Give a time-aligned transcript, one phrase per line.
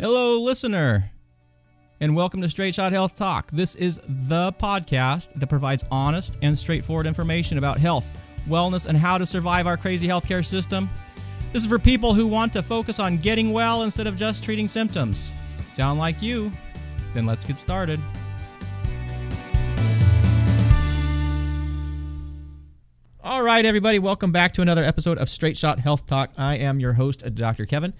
[0.00, 1.08] Hello, listener,
[2.00, 3.48] and welcome to Straight Shot Health Talk.
[3.52, 8.04] This is the podcast that provides honest and straightforward information about health,
[8.48, 10.90] wellness, and how to survive our crazy healthcare system.
[11.52, 14.66] This is for people who want to focus on getting well instead of just treating
[14.66, 15.32] symptoms.
[15.68, 16.50] Sound like you?
[17.12, 18.00] Then let's get started.
[23.22, 26.32] All right, everybody, welcome back to another episode of Straight Shot Health Talk.
[26.36, 27.64] I am your host, Dr.
[27.64, 27.94] Kevin.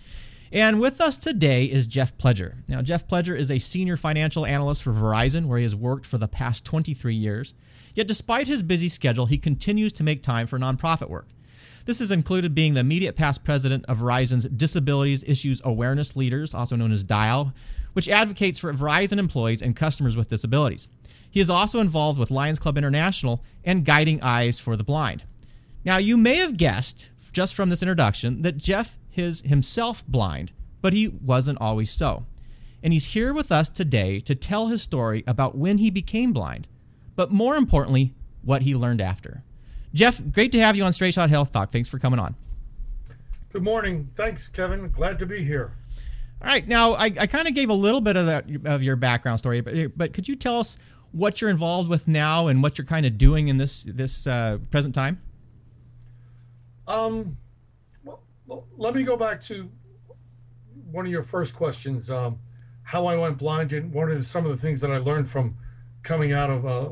[0.54, 2.58] And with us today is Jeff Pledger.
[2.68, 6.16] Now, Jeff Pledger is a senior financial analyst for Verizon, where he has worked for
[6.16, 7.54] the past 23 years.
[7.92, 11.26] Yet, despite his busy schedule, he continues to make time for nonprofit work.
[11.86, 16.76] This has included being the immediate past president of Verizon's Disabilities Issues Awareness Leaders, also
[16.76, 17.52] known as DIAL,
[17.94, 20.86] which advocates for Verizon employees and customers with disabilities.
[21.28, 25.24] He is also involved with Lions Club International and Guiding Eyes for the Blind.
[25.84, 30.92] Now, you may have guessed just from this introduction that Jeff is himself blind, but
[30.92, 32.26] he wasn't always so.
[32.82, 36.68] And he's here with us today to tell his story about when he became blind,
[37.16, 39.42] but more importantly, what he learned after.
[39.94, 41.72] Jeff, great to have you on Straight Shot Health Talk.
[41.72, 42.34] Thanks for coming on.
[43.52, 44.10] Good morning.
[44.16, 44.90] Thanks, Kevin.
[44.90, 45.72] Glad to be here.
[46.42, 46.66] All right.
[46.66, 49.60] Now, I, I kind of gave a little bit of that of your background story,
[49.60, 50.76] but, but could you tell us
[51.12, 54.58] what you're involved with now and what you're kind of doing in this this uh,
[54.70, 55.22] present time?
[56.88, 57.38] Um,
[58.46, 59.70] let me go back to
[60.90, 62.10] one of your first questions.
[62.10, 62.38] Um,
[62.84, 65.56] how I went blind and one of some of the things that I learned from
[66.02, 66.90] coming out of uh,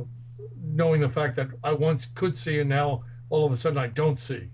[0.62, 3.89] knowing the fact that I once could see and now all of a sudden I
[3.89, 4.48] don't see.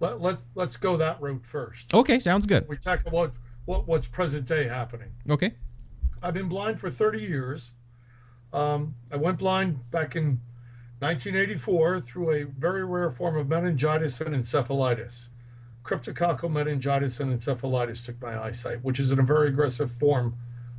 [0.00, 1.92] Let, let's let's go that route first.
[1.94, 2.66] Okay, sounds good.
[2.68, 3.32] We tackle what,
[3.64, 5.12] what what's present day happening.
[5.28, 5.54] Okay.
[6.22, 7.72] I've been blind for 30 years.
[8.52, 10.40] Um, I went blind back in
[10.98, 15.28] 1984 through a very rare form of meningitis and encephalitis.
[15.84, 20.36] Cryptococcal meningitis and encephalitis took my eyesight, which is a very aggressive form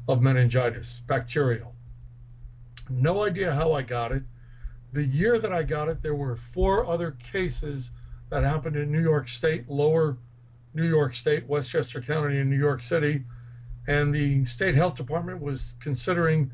[0.07, 1.73] of meningitis, bacterial.
[2.89, 4.23] No idea how I got it.
[4.93, 7.91] The year that I got it, there were four other cases
[8.29, 10.17] that happened in New York State, lower
[10.73, 13.23] New York State, Westchester County, and New York City.
[13.87, 16.51] And the state health department was considering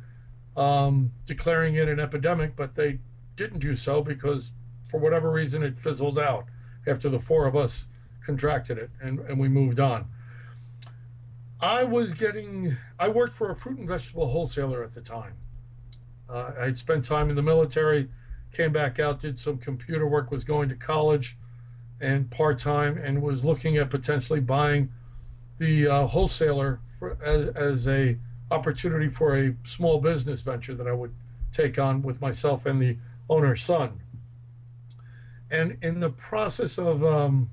[0.56, 3.00] um, declaring it an epidemic, but they
[3.36, 4.52] didn't do so because,
[4.90, 6.46] for whatever reason, it fizzled out
[6.88, 7.86] after the four of us
[8.28, 10.06] contracted it and, and we moved on.
[11.62, 15.34] I was getting, I worked for a fruit and vegetable wholesaler at the time.
[16.30, 18.10] Uh, I had spent time in the military,
[18.52, 21.38] came back out, did some computer work, was going to college
[22.02, 24.92] and part time, and was looking at potentially buying
[25.58, 28.18] the uh, wholesaler for, as, as a
[28.52, 31.16] opportunity for a small business venture that I would
[31.54, 32.98] take on with myself and the
[33.30, 34.02] owner's son.
[35.50, 37.50] And in the process of um,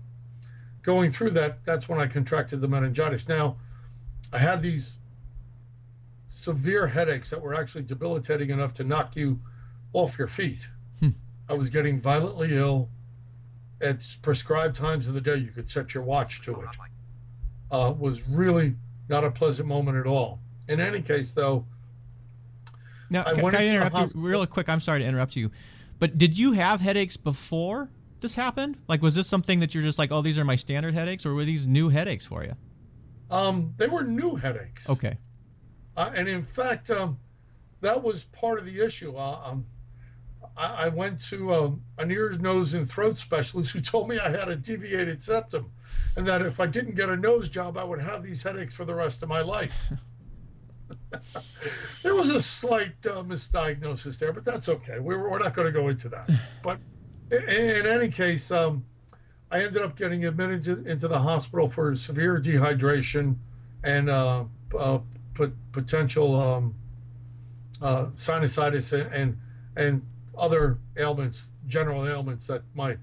[0.85, 3.27] going through that, that's when I contracted the meningitis.
[3.27, 3.57] Now,
[4.33, 4.99] I had these
[6.29, 9.41] severe headaches that were actually debilitating enough to knock you
[9.93, 10.69] off your feet.
[11.01, 11.11] Hmm.
[11.49, 12.91] I was getting violently ill
[13.81, 15.37] at prescribed times of the day.
[15.37, 16.69] You could set your watch to it.
[17.71, 18.77] Uh, was really
[19.09, 20.41] not a pleasant moment at all.
[20.69, 21.67] In any case, though,
[23.11, 24.69] now I can, can I interrupt you really quick?
[24.69, 25.51] I'm sorry to interrupt you,
[25.99, 27.91] but did you have headaches before
[28.25, 28.79] this happened?
[28.89, 31.35] Like, was this something that you're just like, oh, these are my standard headaches, or
[31.35, 32.55] were these new headaches for you?
[33.31, 34.89] Um, they were new headaches.
[34.89, 35.19] Okay.
[35.95, 37.19] Uh, and in fact, um,
[37.83, 39.15] that was part of the issue.
[39.17, 39.67] Uh, um,
[40.57, 44.31] I, I, went to um, an ear, nose, and throat specialist who told me I
[44.31, 45.71] had a deviated septum,
[46.17, 48.87] and that if I didn't get a nose job, I would have these headaches for
[48.87, 49.75] the rest of my life.
[52.03, 54.99] there was a slight uh, misdiagnosis there, but that's okay.
[54.99, 56.31] We're, we're not going to go into that.
[56.63, 56.79] But
[57.37, 58.85] in, any case, um,
[59.51, 63.37] I ended up getting admitted into the hospital for severe dehydration
[63.83, 64.45] and uh,
[64.79, 64.99] uh,
[65.73, 66.75] potential um,
[67.83, 69.39] uh, sinusitis and,
[69.77, 70.03] and
[70.37, 72.97] other ailments, general ailments that my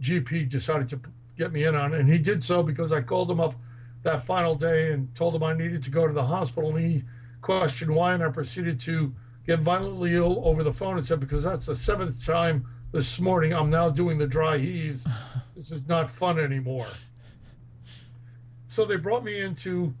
[0.00, 1.00] GP decided to
[1.36, 3.54] get me in on, and he did so because I called him up
[4.02, 7.04] that final day and told him I needed to go to the hospital, and he
[7.42, 9.14] questioned why, and I proceeded to
[9.46, 13.52] get violently ill over the phone and said, because that's the seventh time this morning
[13.52, 15.06] I'm now doing the dry heaves.
[15.54, 16.86] This is not fun anymore.
[18.68, 19.94] So they brought me into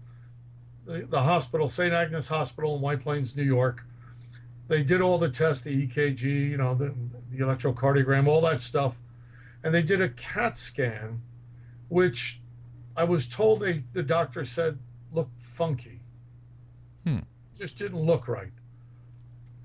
[0.84, 1.92] the, the hospital, St.
[1.92, 3.84] Agnes Hospital in White Plains, New York.
[4.68, 6.94] They did all the tests, the EKG, you know, the,
[7.30, 9.00] the electrocardiogram, all that stuff.
[9.62, 11.22] And they did a CAT scan,
[11.88, 12.40] which
[12.96, 14.78] I was told they, the doctor said
[15.12, 16.00] looked funky.
[17.04, 17.20] Hmm.
[17.56, 18.52] Just didn't look right.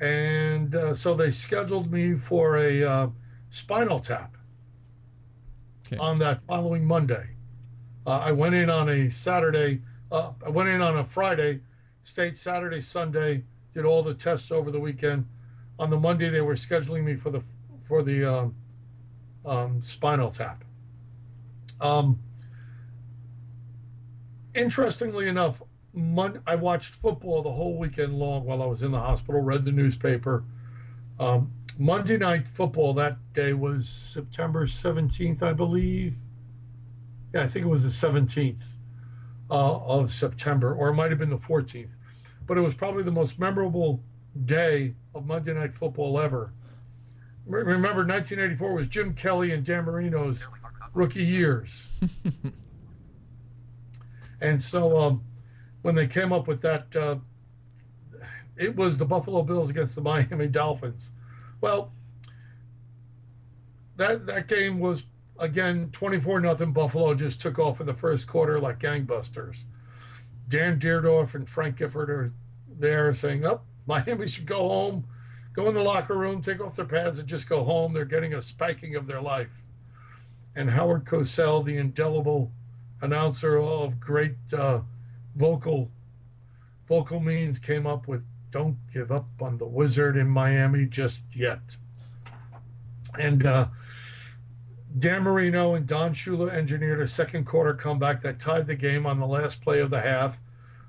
[0.02, 3.08] And uh, so they scheduled me for a uh,
[3.52, 4.36] spinal tap
[5.86, 5.98] okay.
[5.98, 7.30] on that following Monday.
[8.06, 9.82] Uh, I went in on a Saturday
[10.12, 11.62] Uh, I went in on a Friday,
[12.04, 15.26] stayed Saturday, Sunday, did all the tests over the weekend.
[15.80, 17.42] On the Monday, they were scheduling me for the
[17.80, 18.56] for the um,
[19.46, 20.66] um, spinal tap.
[21.80, 22.20] Um,
[24.54, 25.62] interestingly enough,
[25.94, 29.42] Mon- I watched football the whole weekend long while I was in the hospital.
[29.42, 30.44] Read the newspaper.
[31.20, 36.16] Um, Monday night football that day was September 17th, I believe.
[37.34, 38.64] Yeah, I think it was the 17th
[39.50, 41.90] uh, of September, or it might have been the 14th.
[42.46, 44.04] But it was probably the most memorable
[44.46, 46.54] day of Monday night football ever.
[47.46, 50.48] Remember, 1984 was Jim Kelly and Dan Marino's
[50.94, 51.86] rookie years.
[54.42, 55.24] and so um,
[55.82, 57.18] when they came up with that, uh,
[58.58, 61.12] it was the Buffalo Bills against the Miami Dolphins.
[61.60, 61.92] Well,
[63.98, 65.04] that that game was
[65.40, 66.72] again 24 nothing.
[66.72, 69.64] Buffalo just took off in the first quarter like gangbusters.
[70.48, 72.34] Dan Dierdorf and Frank Gifford are
[72.68, 75.08] there saying, "Up, oh, Miami should go home,
[75.54, 77.94] go in the locker room, take off their pads, and just go home.
[77.94, 79.64] They're getting a spiking of their life."
[80.56, 82.52] And Howard Cosell, the indelible
[83.02, 84.82] announcer of great uh,
[85.36, 85.92] vocal
[86.88, 91.78] vocal means, came up with don't give up on the Wizard in Miami just yet.
[93.18, 93.68] And uh,
[95.00, 99.20] Dan Marino and Don Shula engineered a second quarter comeback that tied the game on
[99.20, 100.42] the last play of the half.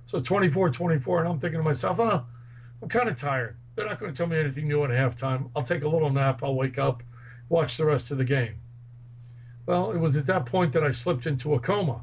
[0.07, 1.21] So 24 24.
[1.21, 2.27] And I'm thinking to myself, oh,
[2.83, 3.57] I'm kind of tired.
[3.77, 5.51] They're not going to tell me anything new at halftime.
[5.55, 6.43] I'll take a little nap.
[6.43, 7.05] I'll wake up,
[7.49, 8.57] watch the rest of the game.
[9.67, 12.03] Well, it was at that point that I slipped into a coma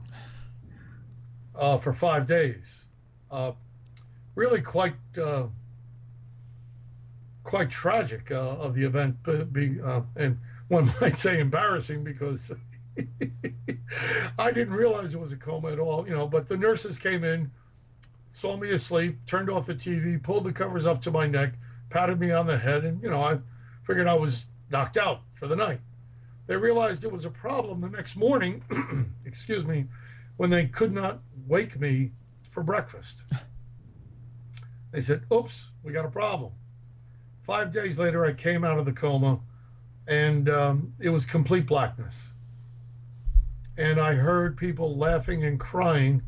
[1.59, 2.85] uh, for five days.
[3.29, 3.51] Uh,
[4.35, 5.44] really quite uh,
[7.44, 9.17] quite tragic uh, of the event,
[9.51, 10.38] be, uh, and
[10.69, 12.51] one might say embarrassing because
[14.39, 16.07] I didn't realize it was a coma at all.
[16.07, 17.51] You know, but the nurses came in,
[18.31, 21.53] saw me asleep, turned off the TV, pulled the covers up to my neck,
[21.89, 23.39] patted me on the head, and you know, I
[23.83, 25.81] figured I was knocked out for the night.
[26.47, 28.63] They realized it was a problem the next morning.
[29.25, 29.85] excuse me,
[30.39, 32.12] when they could not wake me
[32.50, 33.24] for breakfast.
[34.94, 36.53] They said, oops, we got a problem.
[37.44, 39.41] Five days later, I came out of the coma
[40.07, 42.30] and um, it was complete blackness.
[43.77, 46.21] And I heard people laughing and crying,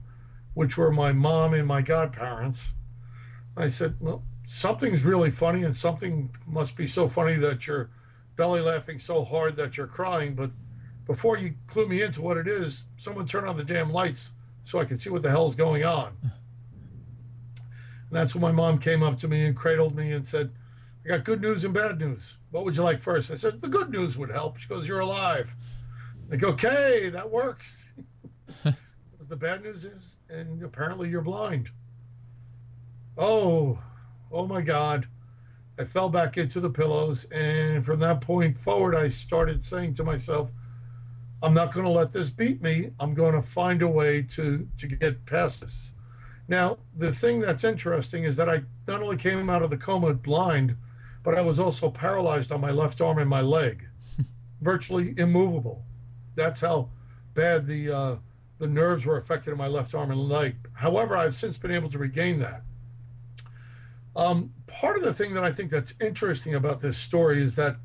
[0.55, 2.71] which were my mom and my godparents.
[3.55, 7.89] I said, well, something's really funny and something must be so funny that you're
[8.35, 10.35] belly laughing so hard that you're crying.
[10.35, 10.51] But
[11.05, 14.31] before you clue me into what it is, someone turn on the damn lights
[14.63, 16.13] so I can see what the hell's going on.
[16.21, 20.51] And that's when my mom came up to me and cradled me and said,
[21.03, 22.35] I got good news and bad news.
[22.51, 23.31] What would you like first?
[23.31, 24.57] I said, the good news would help.
[24.57, 25.55] She goes, You're alive.
[26.31, 27.83] I go, okay, that works.
[28.63, 31.69] the bad news is, and apparently you're blind.
[33.17, 33.79] Oh,
[34.31, 35.07] oh my God.
[35.77, 37.25] I fell back into the pillows.
[37.31, 40.51] And from that point forward, I started saying to myself,
[41.43, 42.91] I'm not going to let this beat me.
[42.99, 45.93] I'm going to find a way to, to get past this.
[46.47, 50.13] Now, the thing that's interesting is that I not only came out of the coma
[50.13, 50.75] blind,
[51.23, 53.87] but I was also paralyzed on my left arm and my leg,
[54.61, 55.83] virtually immovable.
[56.35, 56.89] That's how
[57.33, 58.15] bad the uh,
[58.59, 60.55] the nerves were affected in my left arm and leg.
[60.73, 62.63] However, I've since been able to regain that.
[64.15, 67.77] Um, part of the thing that I think that's interesting about this story is that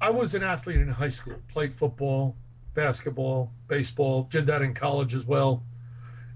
[0.00, 2.34] I was an athlete in high school, played football,
[2.74, 5.62] basketball, baseball, did that in college as well.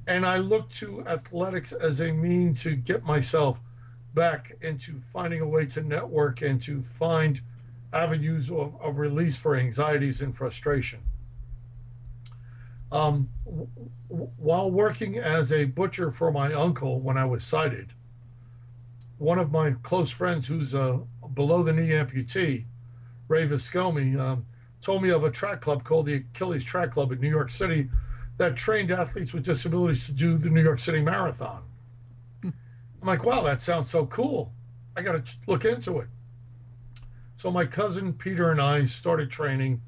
[0.07, 3.61] And I looked to athletics as a mean to get myself
[4.13, 7.41] back into finding a way to network and to find
[7.91, 11.01] avenues of, of release for anxieties and frustration.
[12.93, 13.69] Um, w-
[14.37, 17.95] while working as a butcher for my uncle when I was sighted,
[19.17, 21.01] one of my close friends who's a
[21.33, 22.67] below the knee amputee,
[23.29, 24.47] Ray Viscomi, um,
[24.81, 27.89] told me of a track club called the Achilles Track Club in New York City
[28.37, 31.63] that trained athletes with disabilities to do the New York City Marathon.
[32.43, 32.53] I'm
[33.03, 34.53] like, wow, that sounds so cool.
[34.97, 36.09] I got to look into it.
[37.37, 39.83] So my cousin Peter and I started training,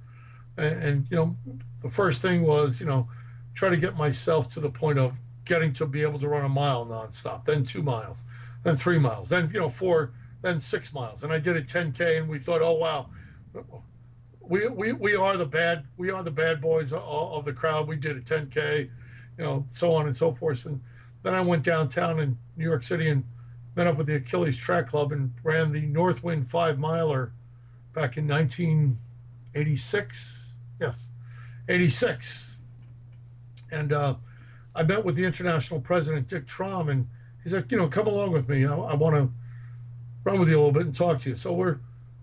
[0.57, 1.37] and, and, you know,
[1.83, 3.09] the first thing was, you know,
[3.55, 5.17] try to get myself to the point of
[5.47, 8.25] getting to be able to run a mile nonstop, then two miles,
[8.65, 10.13] then three miles, then you know four,
[10.43, 13.09] then six miles, and I did a 10k, and we thought, oh wow,
[14.49, 17.89] we, we, we are the bad we are the bad boys of, of, the crowd.
[17.89, 18.89] We did a 10k,
[19.39, 20.65] you know, so on and so forth.
[20.67, 20.81] And
[21.23, 23.25] then I went downtown in New York City and
[23.75, 27.33] met up with the Achilles Track Club and ran the Northwind Five Miler
[27.93, 30.53] back in 1986.
[30.81, 31.11] Yes,
[31.69, 32.57] 86.
[33.73, 34.15] And uh,
[34.75, 37.09] I met with the international president, Dick Traum, and
[37.43, 38.65] he's like, you know, come along with me.
[38.65, 39.29] I, I want to
[40.25, 41.37] run with you a little bit and talk to you.
[41.37, 41.79] So we're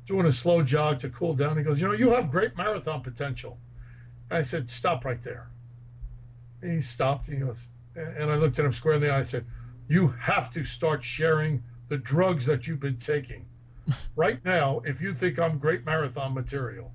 [0.05, 1.57] doing a slow jog to cool down.
[1.57, 3.57] He goes, you know, you have great marathon potential.
[4.29, 5.49] And I said, stop right there.
[6.61, 7.27] And he stopped.
[7.27, 9.19] He goes, and I looked at him square in the eye.
[9.19, 9.45] I said,
[9.87, 13.45] you have to start sharing the drugs that you've been taking
[14.15, 16.91] right now if you think I'm great marathon material.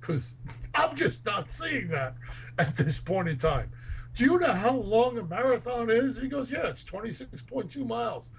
[0.00, 0.34] Because
[0.74, 2.14] I'm just not seeing that
[2.58, 3.70] at this point in time.
[4.14, 6.18] Do you know how long a marathon is?
[6.18, 8.30] He goes, Yeah, it's 26.2 miles.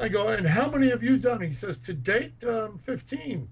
[0.00, 1.40] I go, And how many have you done?
[1.40, 3.48] He says, To date, um, 15.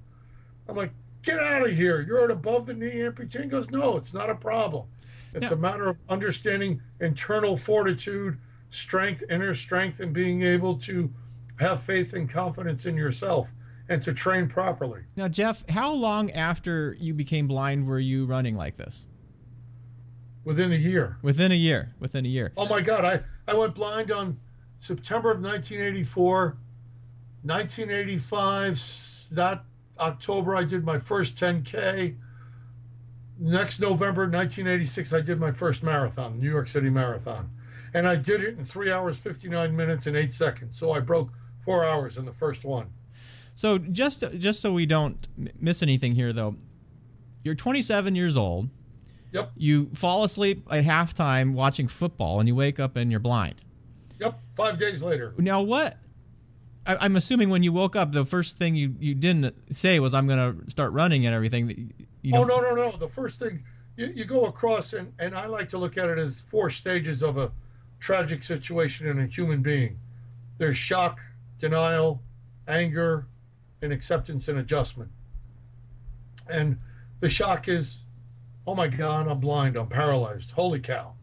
[0.68, 2.00] I'm like, Get out of here.
[2.00, 3.42] You're an above the knee amputee.
[3.42, 4.86] He goes, No, it's not a problem.
[5.34, 8.38] It's a matter of understanding internal fortitude,
[8.70, 11.12] strength, inner strength, and being able to
[11.60, 13.52] have faith and confidence in yourself
[13.88, 15.02] and to train properly.
[15.16, 19.06] Now, Jeff, how long after you became blind were you running like this?
[20.44, 21.18] Within a year.
[21.22, 21.94] Within a year.
[21.98, 22.52] Within a year.
[22.56, 23.04] Oh my God!
[23.04, 24.38] I I went blind on
[24.78, 26.56] September of 1984.
[27.42, 29.28] 1985.
[29.32, 29.64] That
[29.98, 32.16] October, I did my first 10K.
[33.40, 37.50] Next November, 1986, I did my first marathon, New York City Marathon,
[37.94, 40.76] and I did it in three hours, 59 minutes, and eight seconds.
[40.76, 41.30] So I broke
[41.60, 42.88] four hours in the first one.
[43.54, 45.28] So just just so we don't
[45.60, 46.56] miss anything here, though,
[47.44, 48.70] you're 27 years old.
[49.30, 49.52] Yep.
[49.56, 53.62] You fall asleep at halftime watching football, and you wake up and you're blind.
[54.18, 54.40] Yep.
[54.52, 55.34] Five days later.
[55.38, 55.96] Now what?
[56.86, 60.14] I, am assuming when you woke up, the first thing you, you didn't say was,
[60.14, 62.96] "I'm going to start running and everything." You know, oh no no no!
[62.96, 63.62] The first thing
[63.96, 67.22] you, you go across, and and I like to look at it as four stages
[67.22, 67.52] of a
[68.00, 69.98] tragic situation in a human being.
[70.56, 71.20] There's shock,
[71.58, 72.22] denial,
[72.66, 73.26] anger,
[73.82, 75.10] and acceptance and adjustment.
[76.48, 76.78] And
[77.20, 77.98] the shock is,
[78.66, 80.52] oh my God, I'm blind, I'm paralyzed.
[80.52, 81.14] Holy cow.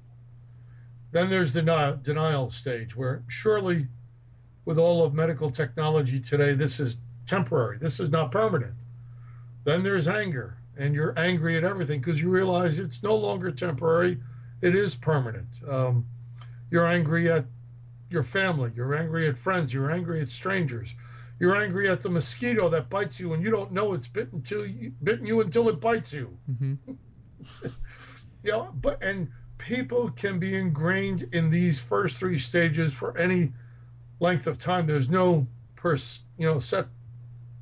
[1.15, 3.87] Then there's the denial, denial stage where surely,
[4.65, 8.73] with all of medical technology today, this is temporary, this is not permanent.
[9.63, 14.19] Then there's anger, and you're angry at everything because you realize it's no longer temporary,
[14.61, 15.47] it is permanent.
[15.65, 16.05] Um,
[16.69, 17.45] you're angry at
[18.09, 20.95] your family, you're angry at friends, you're angry at strangers
[21.37, 24.93] you're angry at the mosquito that bites you, and you don't know it's bitten to
[25.03, 26.37] bitten you until it bites you.
[26.49, 26.93] Mm-hmm.
[28.43, 29.27] you know, but and
[29.65, 33.51] people can be ingrained in these first three stages for any
[34.19, 34.85] length of time.
[34.85, 36.87] There's no pers, you know, set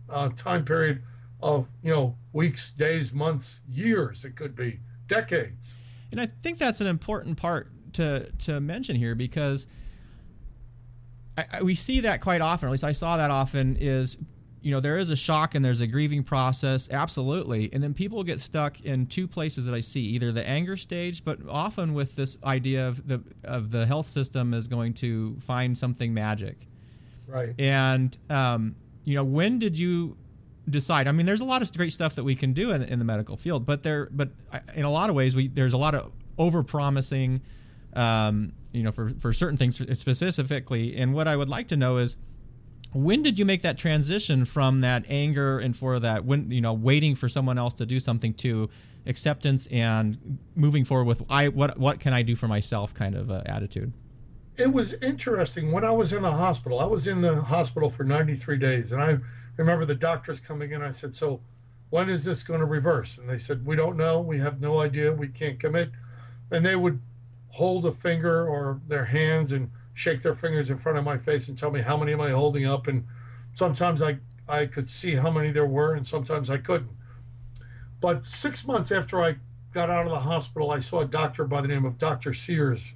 [0.10, 1.02] uh, time period
[1.42, 4.26] of you know weeks, days, months, years.
[4.26, 5.76] It could be decades.
[6.12, 9.66] And I think that's an important part to to mention here because
[11.38, 12.68] I, I, we see that quite often.
[12.68, 13.78] At least I saw that often.
[13.78, 14.18] Is
[14.64, 18.24] you know there is a shock and there's a grieving process, absolutely, and then people
[18.24, 22.16] get stuck in two places that I see: either the anger stage, but often with
[22.16, 26.66] this idea of the of the health system is going to find something magic,
[27.28, 27.54] right?
[27.60, 30.16] And um, you know, when did you
[30.70, 31.08] decide?
[31.08, 33.06] I mean, there's a lot of great stuff that we can do in, in the
[33.06, 34.30] medical field, but there, but
[34.76, 37.42] in a lot of ways, we there's a lot of over promising.
[37.96, 40.96] Um, you know, for, for certain things specifically.
[40.96, 42.16] And what I would like to know is,
[42.94, 46.74] when did you make that transition from that anger and for that when you know
[46.74, 48.70] waiting for someone else to do something to
[49.06, 53.32] acceptance and moving forward with I what what can I do for myself kind of
[53.32, 53.94] uh, attitude?
[54.56, 56.80] It was interesting when I was in the hospital.
[56.80, 59.18] I was in the hospital for 93 days, and I
[59.58, 60.82] remember the doctors coming in.
[60.82, 61.42] I said, "So,
[61.90, 64.22] when is this going to reverse?" And they said, "We don't know.
[64.22, 65.12] We have no idea.
[65.12, 65.90] We can't commit."
[66.52, 67.02] And they would
[67.50, 71.48] hold a finger or their hands and shake their fingers in front of my face
[71.48, 72.88] and tell me how many am I holding up.
[72.88, 73.06] And
[73.54, 76.92] sometimes I, I could see how many there were, and sometimes I couldn't.
[78.02, 79.38] But six months after I
[79.72, 82.34] got out of the hospital, I saw a doctor by the name of Dr.
[82.34, 82.94] Sears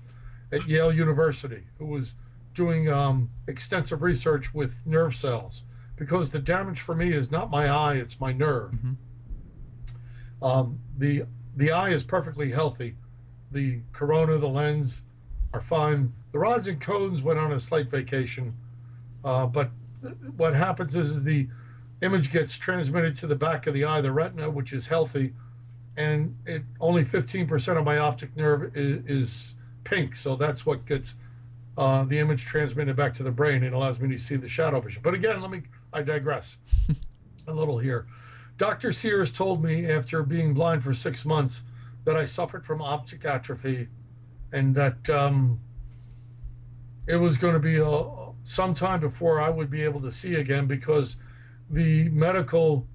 [0.51, 2.13] at Yale University who was
[2.54, 5.63] doing um, extensive research with nerve cells
[5.96, 8.72] because the damage for me is not my eye, it's my nerve.
[8.72, 10.44] Mm-hmm.
[10.44, 11.24] Um, the,
[11.56, 12.96] the eye is perfectly healthy
[13.51, 15.04] the corona, the lens
[15.54, 16.13] are fine.
[16.32, 18.56] The rods and cones went on a slight vacation,
[19.24, 19.72] uh, but
[20.36, 21.48] what happens is, is the
[22.01, 25.34] image gets transmitted to the back of the eye, the retina, which is healthy,
[25.96, 31.16] and it only 15% of my optic nerve is, is pink, so that's what gets
[31.77, 34.80] uh, the image transmitted back to the brain and allows me to see the shadow
[34.80, 35.01] vision.
[35.04, 35.63] But again, let me
[35.94, 36.58] I digress
[37.48, 38.08] a little here.
[38.58, 38.92] Dr.
[38.92, 41.62] Sears told me after being blind for six months
[42.06, 43.89] that I suffered from optic atrophy
[44.51, 45.60] and that um,
[47.08, 48.06] it was going to be a,
[48.44, 51.16] some time before I would be able to see again because
[51.70, 52.88] the medical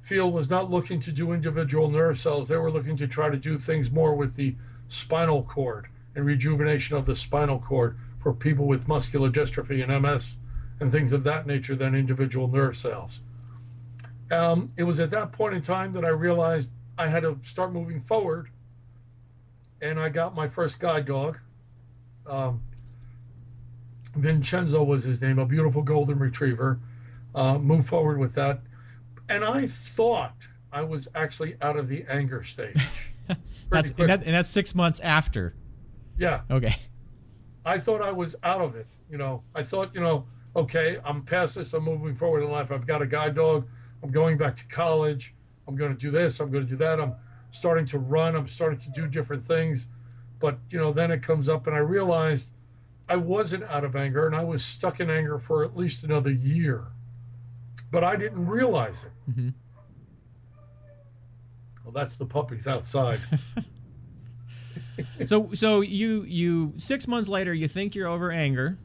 [0.00, 2.48] field was not looking to do individual nerve cells.
[2.48, 4.56] They were looking to try to do things more with the
[4.88, 10.36] spinal cord and rejuvenation of the spinal cord for people with muscular dystrophy and MS
[10.80, 13.20] and things of that nature than individual nerve cells.
[14.30, 17.72] Um, it was at that point in time that I realized I had to start
[17.72, 18.50] moving forward,
[19.80, 21.38] and I got my first guide dog.
[22.26, 22.62] Um,
[24.14, 26.80] Vincenzo was his name, a beautiful golden retriever.
[27.34, 28.60] Uh, moved forward with that,
[29.28, 30.36] and I thought
[30.72, 32.82] I was actually out of the anger stage.
[33.70, 35.54] that's and, that, and that's six months after.
[36.18, 36.42] Yeah.
[36.50, 36.76] Okay.
[37.64, 38.86] I thought I was out of it.
[39.10, 41.72] You know, I thought, you know, okay, I'm past this.
[41.72, 42.72] I'm moving forward in life.
[42.72, 43.66] I've got a guide dog.
[44.02, 45.34] I'm going back to college.
[45.68, 46.40] I'm going to do this.
[46.40, 47.00] I'm going to do that.
[47.00, 47.14] I'm
[47.52, 48.34] starting to run.
[48.34, 49.86] I'm starting to do different things.
[50.38, 52.50] But, you know, then it comes up and I realized
[53.08, 56.30] I wasn't out of anger and I was stuck in anger for at least another
[56.30, 56.84] year.
[57.90, 59.30] But I didn't realize it.
[59.30, 59.48] Mm-hmm.
[61.84, 63.20] Well, that's the puppies outside.
[65.26, 68.78] so so you you 6 months later you think you're over anger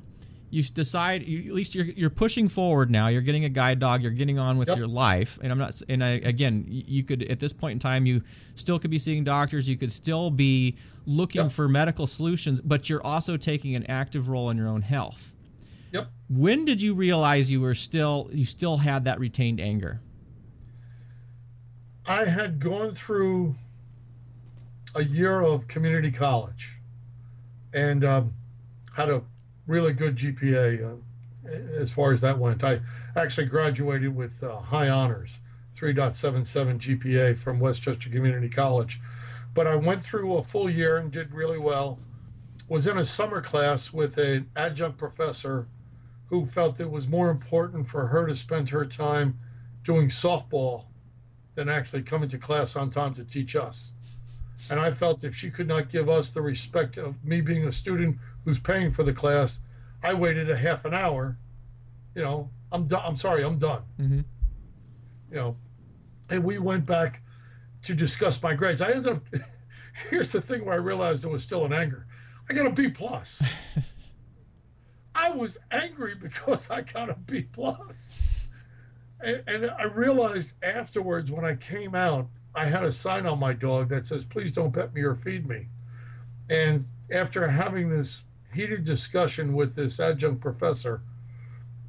[0.52, 3.08] you decide you, at least you're you're pushing forward now.
[3.08, 4.02] You're getting a guide dog.
[4.02, 4.78] You're getting on with yep.
[4.78, 5.40] your life.
[5.42, 8.22] And i'm not and I, again you could at this point in time you
[8.56, 9.68] still could be seeing doctors.
[9.68, 11.52] You could still be looking yep.
[11.52, 15.34] for medical solutions but you're also taking an active role in your own health.
[15.94, 16.12] Yep.
[16.30, 20.02] When did you realize you were still you still had that retained anger?
[22.06, 23.56] I had gone through
[24.96, 26.74] a year of community college
[27.74, 28.34] and um,
[28.94, 29.22] had a
[29.72, 31.50] really good GPA uh,
[31.80, 32.64] as far as that went.
[32.64, 32.82] I
[33.16, 35.40] actually graduated with uh, high honors,
[35.76, 39.00] 3.77 GPA from Westchester Community College.
[39.54, 42.00] But I went through a full year and did really well.
[42.68, 45.68] Was in a summer class with an adjunct professor
[46.28, 49.40] who felt it was more important for her to spend her time
[49.84, 50.86] doing softball
[51.56, 53.92] than actually coming to class on time to teach us.
[54.70, 57.74] And I felt if she could not give us the respect of me being a
[57.74, 59.60] student who's paying for the class,
[60.04, 61.38] I waited a half an hour.
[62.16, 63.02] You know, I'm done.
[63.06, 63.84] I'm sorry, I'm done.
[64.00, 64.22] Mm-hmm.
[65.30, 65.58] You know,
[66.30, 67.22] and we went back
[67.84, 68.82] to discuss my grades.
[68.82, 69.24] I ended up.
[70.10, 72.06] here's the thing where I realized it was still in anger.
[72.50, 73.42] I got a B plus.
[75.16, 78.18] I was angry because I got a B plus.
[79.20, 83.54] And, and I realized afterwards when I came out, I had a sign on my
[83.54, 85.68] dog that says, "Please don't pet me or feed me."
[86.50, 91.02] And after having this heated discussion with this adjunct professor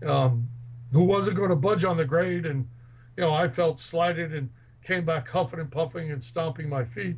[0.06, 0.48] um,
[0.92, 2.46] who wasn't going to budge on the grade.
[2.46, 2.68] And,
[3.16, 4.50] you know, I felt slighted and
[4.82, 7.16] came back huffing and puffing and stomping my feet.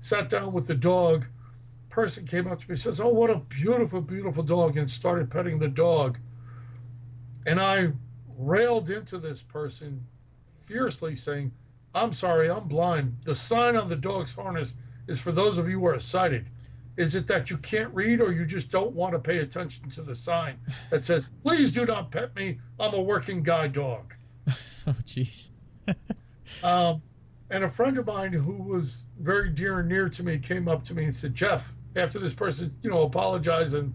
[0.00, 1.26] Sat down with the dog.
[1.88, 5.58] Person came up to me says, Oh, what a beautiful, beautiful dog, and started petting
[5.58, 6.18] the dog.
[7.44, 7.92] And I
[8.38, 10.06] railed into this person
[10.64, 11.52] fiercely, saying,
[11.94, 13.18] I'm sorry, I'm blind.
[13.24, 14.72] The sign on the dog's harness
[15.06, 16.46] is for those of you who are sighted.
[16.96, 20.02] Is it that you can't read or you just don't want to pay attention to
[20.02, 20.58] the sign
[20.90, 22.58] that says, please do not pet me?
[22.78, 24.14] I'm a working guide dog.
[24.48, 25.50] oh, jeez.
[26.64, 27.02] um,
[27.48, 30.84] and a friend of mine who was very dear and near to me came up
[30.84, 33.94] to me and said, Jeff, after this person, you know, apologized and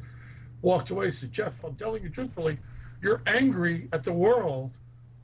[0.62, 2.58] walked away, said, Jeff, I'm telling you truthfully,
[3.02, 4.72] you're angry at the world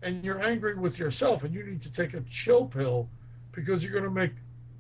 [0.02, 3.10] and you're angry with yourself and you need to take a chill pill
[3.52, 4.34] because you're going to make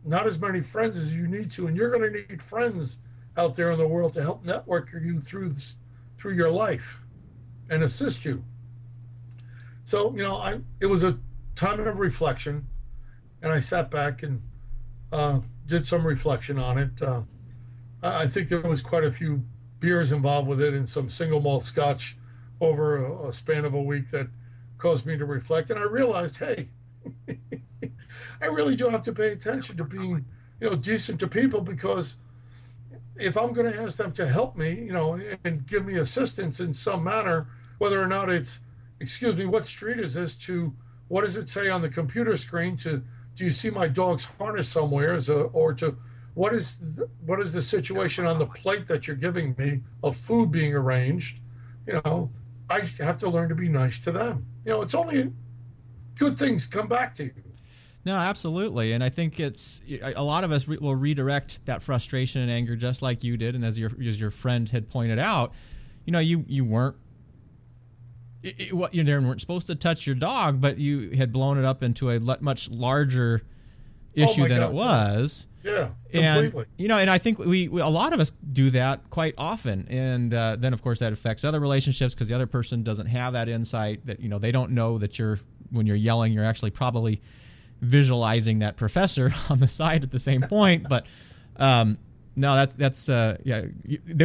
[0.06, 2.98] not as many friends as you need to, and you're going to need friends
[3.38, 5.52] out there in the world to help network you through
[6.18, 7.00] through your life
[7.70, 8.44] and assist you.
[9.86, 11.18] So you know, I it was a
[11.56, 12.68] time of reflection,
[13.42, 14.42] and I sat back and
[15.12, 17.02] uh, did some reflection on it.
[17.02, 17.22] Uh,
[18.02, 19.44] I think there was quite a few
[19.80, 22.18] beers involved with it and some single malt scotch
[22.62, 24.28] over a, a span of a week that
[24.78, 26.70] caused me to reflect, and I realized, hey.
[28.44, 30.26] I really do have to pay attention to being,
[30.60, 32.18] you know, decent to people because
[33.16, 36.60] if I'm going to ask them to help me, you know, and give me assistance
[36.60, 38.60] in some manner, whether or not it's,
[39.00, 40.74] excuse me, what street is this to,
[41.08, 43.02] what does it say on the computer screen to,
[43.36, 45.98] do you see my dog's harness somewhere, as a, or to,
[46.34, 50.18] what is the, what is the situation on the plate that you're giving me of
[50.18, 51.38] food being arranged?
[51.88, 52.30] You know,
[52.70, 54.46] I have to learn to be nice to them.
[54.66, 55.32] You know, it's only
[56.16, 57.53] good things come back to you.
[58.06, 62.42] No, absolutely, and I think it's a lot of us re- will redirect that frustration
[62.42, 65.54] and anger just like you did, and as your as your friend had pointed out,
[66.06, 66.98] you know, you you weren't
[68.44, 71.82] it, what you weren't supposed to touch your dog, but you had blown it up
[71.82, 73.42] into a much larger
[74.14, 74.70] issue oh than God.
[74.70, 75.48] it was.
[75.64, 76.60] Yeah, completely.
[76.62, 79.34] And you know, and I think we, we a lot of us do that quite
[79.38, 83.08] often, and uh, then of course that affects other relationships because the other person doesn't
[83.08, 85.40] have that insight that you know they don't know that you're
[85.72, 87.22] when you're yelling you're actually probably
[87.84, 90.88] visualizing that professor on the side at the same point.
[90.90, 91.06] But
[91.58, 91.98] um,
[92.36, 93.64] No, that's that's uh, yeah.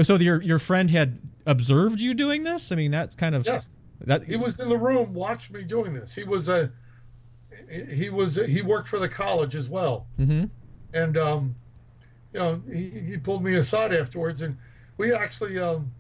[0.03, 2.73] So your your friend had observed you doing this.
[2.73, 3.71] I mean, that's kind of yes.
[4.01, 6.15] That he was in the room, watched me doing this.
[6.15, 6.71] He was a
[7.69, 10.45] he was he worked for the college as well, mm-hmm.
[10.95, 11.57] and um,
[12.33, 14.57] you know he, he pulled me aside afterwards, and
[14.97, 15.93] we actually um,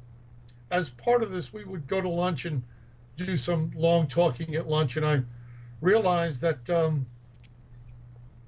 [0.71, 2.62] as part of this we would go to lunch and
[3.16, 5.23] do some long talking at lunch, and I
[5.81, 7.07] realized that um,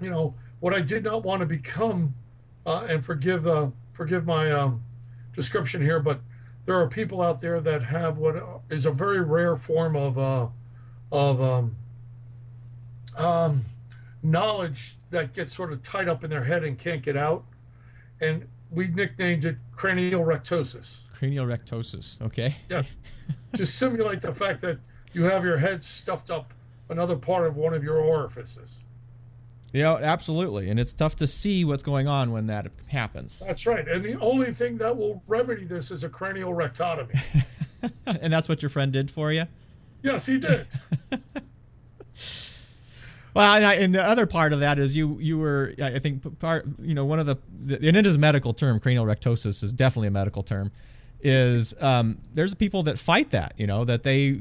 [0.00, 2.14] you know what I did not want to become,
[2.66, 4.82] uh, and forgive uh, forgive my um,
[5.34, 6.20] description here, but
[6.66, 8.36] there are people out there that have what
[8.68, 10.46] is a very rare form of uh,
[11.12, 11.76] of um,
[13.16, 13.64] um,
[14.22, 17.44] knowledge that gets sort of tied up in their head and can't get out,
[18.20, 20.98] and we nicknamed it cranial rectosis.
[21.12, 22.20] Cranial rectosis.
[22.22, 22.56] Okay.
[22.68, 22.82] Yeah.
[23.54, 24.78] to simulate the fact that
[25.12, 26.54] you have your head stuffed up
[26.88, 28.78] another part of one of your orifices.
[29.72, 30.68] Yeah, absolutely.
[30.68, 33.42] And it's tough to see what's going on when that happens.
[33.46, 33.86] That's right.
[33.86, 37.20] And the only thing that will remedy this is a cranial rectotomy.
[38.06, 39.44] and that's what your friend did for you?
[40.02, 40.66] Yes, he did.
[43.34, 46.38] well, and, I, and, the other part of that is you you were I think
[46.38, 49.62] part you know one of the, the and it is a medical term cranial rectosis
[49.62, 50.72] is definitely a medical term
[51.20, 54.40] is um, there's people that fight that you know that they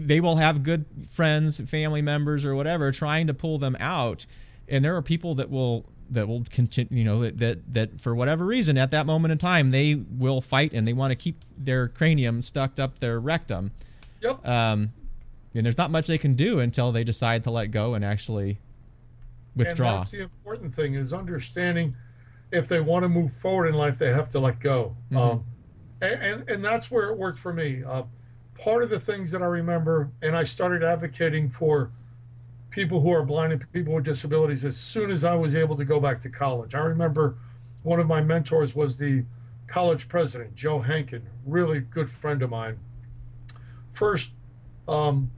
[0.00, 4.26] they will have good friends family members or whatever trying to pull them out
[4.68, 8.14] and there are people that will that will continue you know that, that that for
[8.14, 11.42] whatever reason at that moment in time they will fight and they want to keep
[11.56, 13.72] their cranium stuck up their rectum.
[14.22, 14.46] Yep.
[14.46, 14.92] Um
[15.54, 18.58] and there's not much they can do until they decide to let go and actually
[19.54, 19.88] withdraw.
[19.88, 21.96] And that's the important thing is understanding
[22.52, 24.94] if they want to move forward in life they have to let go.
[25.10, 25.16] Mm-hmm.
[25.16, 25.44] um,
[26.02, 27.82] and, and, and that's where it worked for me.
[27.82, 28.02] Uh,
[28.58, 31.90] part of the things that i remember and i started advocating for
[32.76, 35.84] people who are blind and people with disabilities as soon as I was able to
[35.84, 36.74] go back to college.
[36.74, 37.38] I remember
[37.84, 39.24] one of my mentors was the
[39.66, 42.78] college president, Joe Hankin, really good friend of mine.
[43.92, 44.32] First
[44.86, 45.30] um,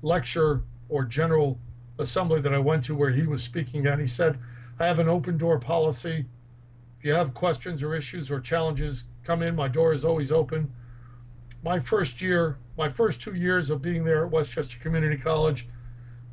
[0.00, 1.58] lecture or general
[1.98, 4.38] assembly that I went to where he was speaking at, he said,
[4.80, 6.24] I have an open door policy.
[6.98, 9.54] If you have questions or issues or challenges, come in.
[9.54, 10.72] My door is always open.
[11.62, 15.68] My first year, my first two years of being there at Westchester Community College,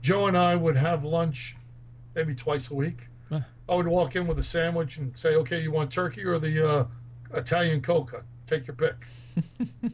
[0.01, 1.55] Joe and I would have lunch
[2.15, 3.07] maybe twice a week.
[3.29, 3.41] Huh.
[3.69, 6.69] I would walk in with a sandwich and say, "Okay, you want turkey or the
[6.69, 6.85] uh,
[7.33, 8.23] Italian coca?
[8.47, 9.07] Take your pick."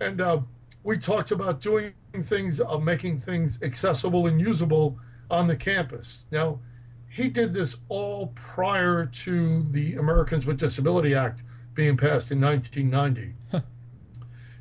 [0.00, 0.40] and uh,
[0.84, 1.92] we talked about doing
[2.24, 4.98] things, of uh, making things accessible and usable
[5.30, 6.24] on the campus.
[6.30, 6.60] Now,
[7.08, 11.42] he did this all prior to the Americans with Disability Act
[11.74, 13.34] being passed in 1990.
[13.50, 13.60] Huh.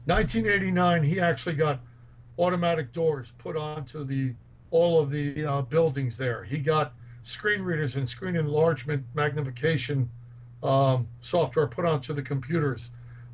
[0.05, 1.81] 1989, he actually got
[2.41, 4.33] automatic doors put onto the
[4.71, 6.43] all of the uh, buildings there.
[6.43, 10.09] He got screen readers and screen enlargement magnification
[10.63, 12.89] um, software put onto the computers.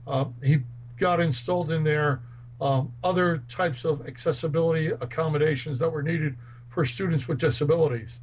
[0.05, 0.59] Uh, he
[0.97, 2.21] got installed in there
[2.59, 6.35] um, other types of accessibility accommodations that were needed
[6.69, 8.19] for students with disabilities.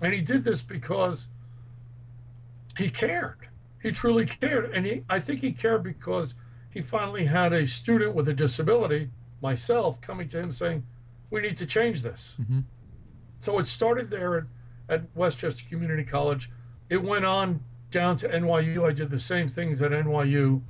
[0.00, 1.28] And he did this because
[2.78, 3.48] he cared.
[3.82, 4.72] He truly cared.
[4.72, 6.34] And he, I think he cared because
[6.70, 10.84] he finally had a student with a disability myself coming to him saying,
[11.30, 12.36] we need to change this.
[12.40, 12.60] Mm-hmm.
[13.40, 14.44] So it started there at,
[14.88, 16.50] at Westchester Community College.
[16.88, 18.88] It went on down to NYU.
[18.88, 20.62] I did the same things at NYU.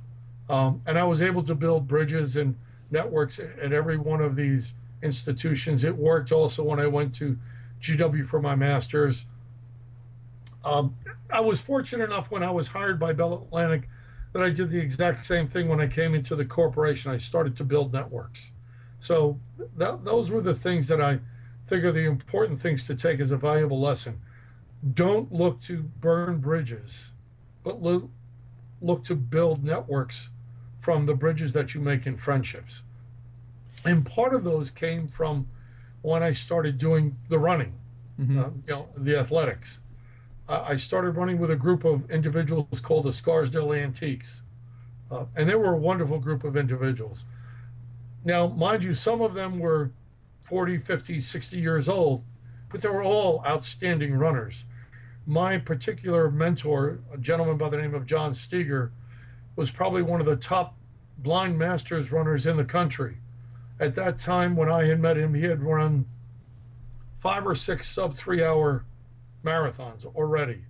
[0.49, 2.55] Um, and I was able to build bridges and
[2.91, 5.83] networks at every one of these institutions.
[5.83, 7.37] It worked also when I went to
[7.81, 9.25] GW for my master's.
[10.63, 10.95] Um,
[11.31, 13.87] I was fortunate enough when I was hired by Bell Atlantic
[14.33, 17.11] that I did the exact same thing when I came into the corporation.
[17.11, 18.51] I started to build networks.
[19.05, 19.39] So
[19.77, 21.19] those were the things that I
[21.67, 24.19] think are the important things to take as a valuable lesson.
[24.95, 27.09] Don't look to burn bridges,
[27.63, 28.09] but look,
[28.81, 30.29] look to build networks
[30.79, 32.81] from the bridges that you make in friendships.
[33.85, 35.49] And part of those came from
[36.01, 37.73] when I started doing the running,
[38.19, 38.39] mm-hmm.
[38.39, 39.81] uh, you know, the athletics.
[40.49, 44.41] I started running with a group of individuals called the Scarsdale Antiques.
[45.11, 47.25] Uh, and they were a wonderful group of individuals.
[48.25, 49.91] Now, mind you, some of them were
[50.43, 52.23] 40, 50, 60 years old,
[52.69, 54.65] but they were all outstanding runners.
[55.27, 58.91] My particular mentor, a gentleman by the name of John Steger,
[59.55, 60.75] was probably one of the top
[61.19, 63.17] blind masters runners in the country.
[63.79, 66.05] At that time, when I had met him, he had run
[67.17, 68.85] five or six sub three hour
[69.43, 70.63] marathons already.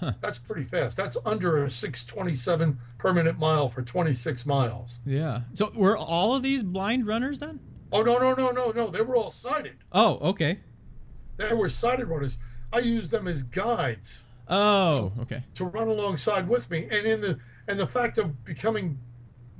[0.00, 0.12] Huh.
[0.20, 0.96] That's pretty fast.
[0.96, 4.98] That's under a 627 per minute mile for 26 miles.
[5.04, 5.42] Yeah.
[5.52, 7.60] So were all of these blind runners then?
[7.92, 8.88] Oh, no, no, no, no, no.
[8.90, 9.76] They were all sighted.
[9.92, 10.60] Oh, okay.
[11.36, 12.38] They were sighted runners.
[12.72, 14.22] I used them as guides.
[14.48, 15.44] Oh, okay.
[15.56, 18.98] To run alongside with me, and in the and the fact of becoming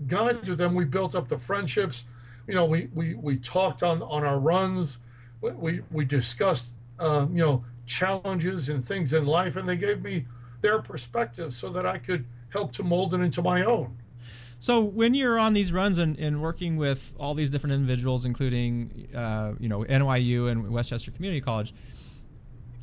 [0.08, 2.04] guides with them, we built up the friendships.
[2.48, 4.98] You know, we we we talked on on our runs.
[5.40, 10.00] We we, we discussed uh, you know challenges and things in life, and they gave
[10.00, 10.24] me
[10.60, 13.98] their perspective so that I could help to mold it into my own.
[14.60, 19.08] So when you're on these runs and, and working with all these different individuals, including
[19.14, 21.74] uh, you know NYU and Westchester Community College,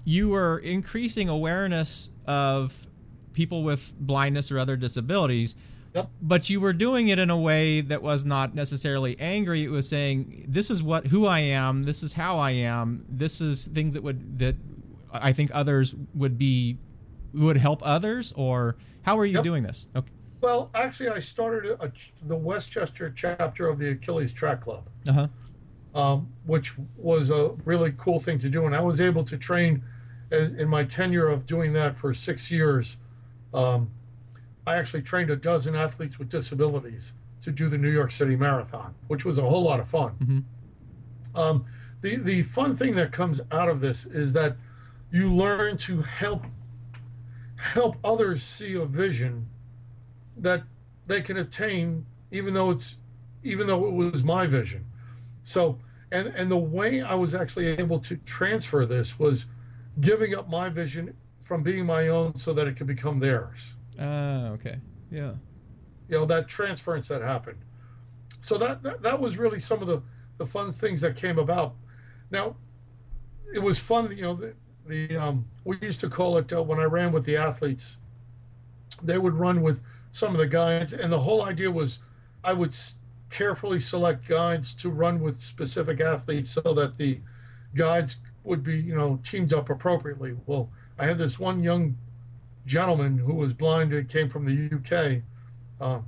[0.03, 2.87] you were increasing awareness of
[3.33, 5.55] people with blindness or other disabilities.
[5.93, 6.09] Yep.
[6.21, 9.63] But you were doing it in a way that was not necessarily angry.
[9.63, 11.83] It was saying, "This is what who I am.
[11.83, 13.05] This is how I am.
[13.07, 14.55] This is things that would that
[15.11, 16.77] I think others would be
[17.33, 19.43] would help others." Or how are you Yep.
[19.43, 19.87] doing this?
[19.95, 20.11] Okay.
[20.41, 21.91] Well, actually, I started a, a,
[22.27, 24.87] the Westchester chapter of the Achilles Track Club.
[25.07, 25.27] Uh huh.
[25.95, 28.65] um, which was a really cool thing to do.
[28.67, 29.81] And I was able to train
[30.31, 32.97] in in my tenure of doing that for six years.
[33.53, 33.89] Um,
[34.67, 38.93] I actually trained a dozen athletes with disabilities to do the New York City Marathon,
[39.07, 40.11] which was a whole lot of fun.
[40.21, 41.39] Mhm.
[41.39, 41.65] Um,
[42.01, 44.57] the the fun thing that comes out of this is that
[45.11, 46.45] you learn to help
[47.57, 49.49] help others see a vision
[50.37, 50.63] that
[51.07, 52.95] they can attain, even though it's
[53.43, 54.85] even though it was my vision.
[55.43, 55.79] So,
[56.11, 59.45] and and the way I was actually able to transfer this was
[59.99, 63.73] giving up my vision from being my own so that it could become theirs.
[63.99, 64.79] Ah, okay.
[65.09, 65.33] Yeah.
[66.09, 67.59] You know, that transference that happened.
[68.41, 70.01] So that that, that was really some of the
[70.37, 71.75] the fun things that came about.
[72.29, 72.57] Now,
[73.53, 74.15] it was fun.
[74.15, 74.51] You know,
[74.87, 77.97] the, um, we used to call it uh, when I ran with the athletes.
[79.01, 81.99] They would run with some of the guides, and the whole idea was
[82.43, 82.75] I would
[83.29, 87.19] carefully select guides to run with specific athletes so that the
[87.75, 90.35] guides would be, you know, teamed up appropriately.
[90.45, 91.97] Well, I had this one young
[92.65, 95.21] gentleman who was blind and came from the UK.
[95.79, 96.01] Uh,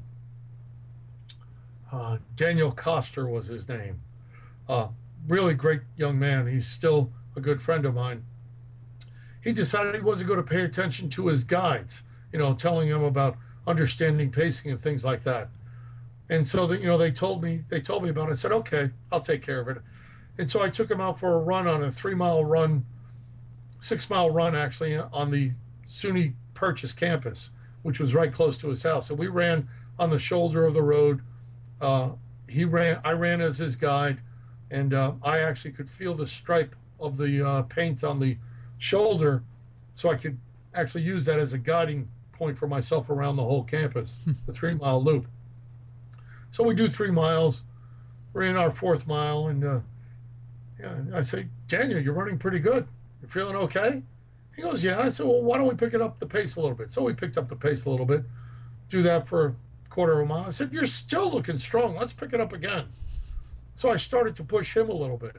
[1.91, 4.01] uh, Daniel Coster was his name.
[4.67, 4.87] Uh,
[5.27, 6.47] really great young man.
[6.47, 8.23] He's still a good friend of mine.
[9.41, 13.03] He decided he wasn't going to pay attention to his guides, you know, telling him
[13.03, 15.49] about understanding pacing and things like that.
[16.29, 18.33] And so that you know, they told me they told me about it.
[18.33, 19.77] I said, okay, I'll take care of it.
[20.37, 22.85] And so I took him out for a run on a three mile run,
[23.79, 25.51] six mile run actually on the
[25.89, 27.49] SUNY Purchase campus,
[27.83, 29.09] which was right close to his house.
[29.09, 31.21] And we ran on the shoulder of the road.
[31.81, 32.11] Uh,
[32.47, 34.19] he ran, I ran as his guide,
[34.71, 38.37] and uh, I actually could feel the stripe of the uh, paint on the
[38.79, 39.43] shoulder,
[39.93, 40.39] so I could
[40.73, 44.73] actually use that as a guiding point for myself around the whole campus, the three
[44.73, 45.27] mile loop.
[46.49, 47.61] So we do three miles.
[48.33, 49.79] We're in our fourth mile, and uh,
[50.79, 52.87] yeah, I say, Daniel, you're running pretty good.
[53.21, 54.01] You're feeling okay?
[54.55, 54.99] He goes, Yeah.
[54.99, 56.91] I said, Well, why don't we pick it up the pace a little bit?
[56.93, 58.23] So we picked up the pace a little bit,
[58.89, 59.55] do that for a
[59.89, 60.45] quarter of a mile.
[60.45, 61.95] I said, You're still looking strong.
[61.95, 62.85] Let's pick it up again.
[63.75, 65.37] So I started to push him a little bit.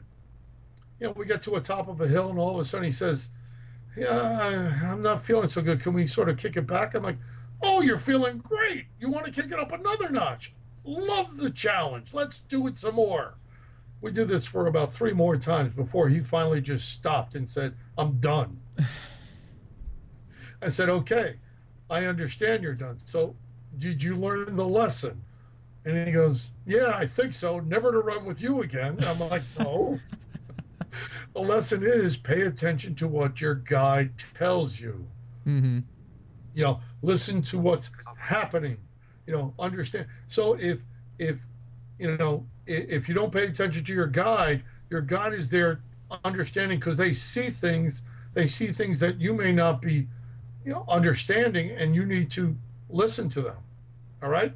[1.01, 2.85] You know, we get to a top of a hill, and all of a sudden
[2.85, 3.29] he says,
[3.97, 5.81] Yeah, I'm not feeling so good.
[5.81, 6.93] Can we sort of kick it back?
[6.93, 7.17] I'm like,
[7.63, 8.85] Oh, you're feeling great.
[8.99, 10.53] You want to kick it up another notch.
[10.83, 12.13] Love the challenge.
[12.13, 13.33] Let's do it some more.
[13.99, 17.75] We did this for about three more times before he finally just stopped and said,
[17.97, 18.59] I'm done.
[20.61, 21.37] I said, Okay,
[21.89, 22.99] I understand you're done.
[23.05, 23.35] So,
[23.79, 25.23] did you learn the lesson?
[25.83, 27.59] And he goes, Yeah, I think so.
[27.59, 29.03] Never to run with you again.
[29.03, 29.99] I'm like, No.
[31.33, 35.07] the lesson is pay attention to what your guide tells you.
[35.47, 35.79] Mm-hmm.
[36.53, 38.77] You know, listen to what's happening.
[39.25, 40.07] You know, understand.
[40.27, 40.81] So if
[41.17, 41.45] if
[41.99, 45.81] you know if you don't pay attention to your guide, your guide is there
[46.23, 48.01] understanding because they see things.
[48.33, 50.07] They see things that you may not be,
[50.65, 52.55] you know, understanding, and you need to
[52.89, 53.57] listen to them.
[54.23, 54.53] All right.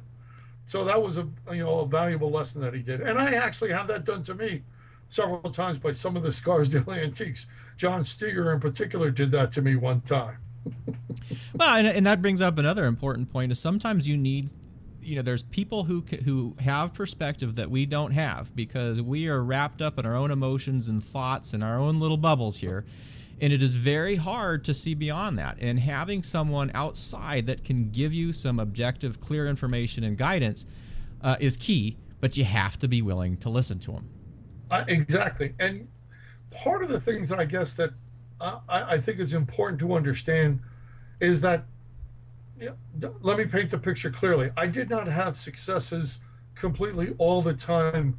[0.66, 3.72] So that was a you know a valuable lesson that he did, and I actually
[3.72, 4.62] had that done to me
[5.08, 7.46] several times by some of the Scarsdale antiques.
[7.76, 10.38] John Steger in particular did that to me one time.
[11.58, 14.52] Well, and, and that brings up another important point: is sometimes you need,
[15.00, 19.42] you know, there's people who who have perspective that we don't have because we are
[19.42, 22.84] wrapped up in our own emotions and thoughts and our own little bubbles here,
[23.40, 25.56] and it is very hard to see beyond that.
[25.60, 30.66] And having someone outside that can give you some objective, clear information and guidance
[31.22, 31.96] uh, is key.
[32.20, 34.08] But you have to be willing to listen to them.
[34.70, 35.54] Uh, exactly.
[35.58, 35.88] And
[36.50, 37.90] part of the things that I guess that
[38.40, 40.60] I, I think is important to understand
[41.20, 41.64] is that,
[42.60, 44.50] you know, let me paint the picture clearly.
[44.56, 46.18] I did not have successes
[46.54, 48.18] completely all the time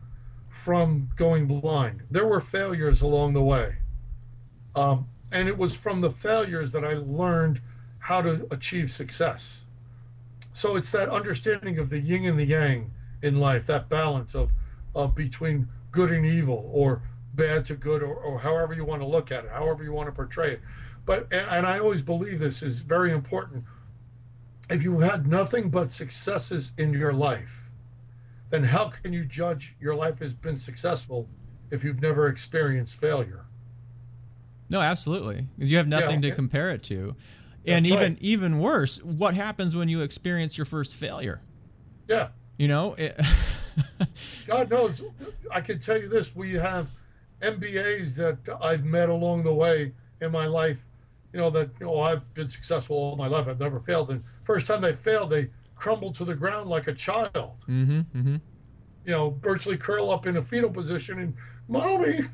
[0.49, 2.03] from going blind.
[2.10, 3.77] There were failures along the way.
[4.75, 7.62] Um, and it was from the failures that I learned
[7.99, 9.65] how to achieve success.
[10.53, 14.51] So it's that understanding of the yin and the yang in life, that balance of,
[14.95, 17.01] of between good and evil or
[17.33, 20.07] bad to good or, or however you want to look at it, however you want
[20.07, 20.62] to portray it.
[21.07, 23.63] But and, and I always believe this is very important.
[24.69, 27.71] If you had nothing but successes in your life,
[28.51, 31.27] then how can you judge your life has been successful
[31.71, 33.45] if you've never experienced failure?
[34.69, 36.29] No, absolutely, because you have nothing yeah.
[36.29, 37.15] to compare it to.
[37.65, 38.21] And That's even right.
[38.21, 41.41] even worse, what happens when you experience your first failure?
[42.07, 42.29] Yeah.
[42.57, 43.19] You know, it
[44.48, 45.02] God knows.
[45.52, 46.90] I can tell you this: we have
[47.42, 50.80] MBAs that I've met along the way in my life.
[51.34, 53.48] You know that you know I've been successful all my life.
[53.48, 54.10] I've never failed.
[54.10, 57.63] And first time they failed, they crumble to the ground like a child.
[57.68, 58.36] Mm-hmm, mm-hmm.
[59.06, 61.34] You know, virtually curl up in a fetal position and,
[61.68, 62.28] mommy,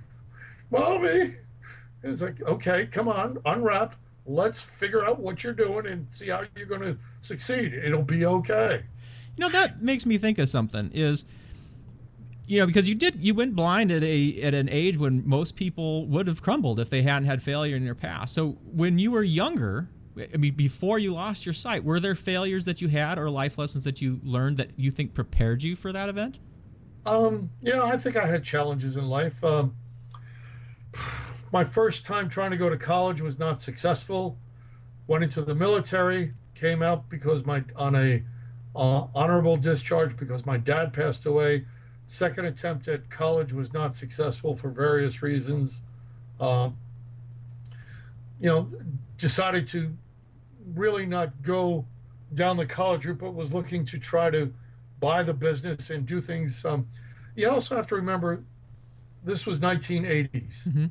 [0.71, 1.35] mommy.
[2.01, 3.95] And it's like, okay, come on, unwrap.
[4.25, 7.73] Let's figure out what you're doing and see how you're going to succeed.
[7.73, 8.83] It'll be okay.
[9.37, 11.25] You know, that makes me think of something is
[12.45, 15.55] you know because you did you went blind at a at an age when most
[15.55, 18.33] people would have crumbled if they hadn't had failure in their past.
[18.33, 22.65] So when you were younger, I mean before you lost your sight, were there failures
[22.65, 25.91] that you had or life lessons that you learned that you think prepared you for
[25.91, 26.39] that event?
[27.05, 29.43] Um, yeah, I think I had challenges in life.
[29.43, 29.75] Um,
[31.51, 34.37] my first time trying to go to college was not successful.
[35.07, 38.23] Went into the military, came out because my on a
[38.75, 41.65] uh, honorable discharge because my dad passed away.
[42.07, 45.81] Second attempt at college was not successful for various reasons.
[46.39, 46.77] Um,
[48.39, 48.69] you know,
[49.17, 49.93] decided to
[50.73, 51.85] really not go
[52.33, 54.53] down the college route, but was looking to try to
[54.99, 56.63] buy the business and do things.
[56.65, 56.87] Um,
[57.35, 58.43] you also have to remember
[59.23, 60.67] this was 1980s.
[60.67, 60.85] Mm-hmm.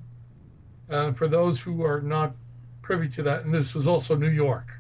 [0.91, 2.35] Uh, for those who are not
[2.83, 4.73] privy to that, and this was also New York.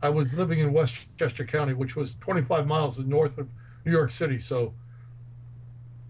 [0.00, 3.48] I was living in Westchester County, which was 25 miles north of
[3.84, 4.38] New York City.
[4.38, 4.74] So,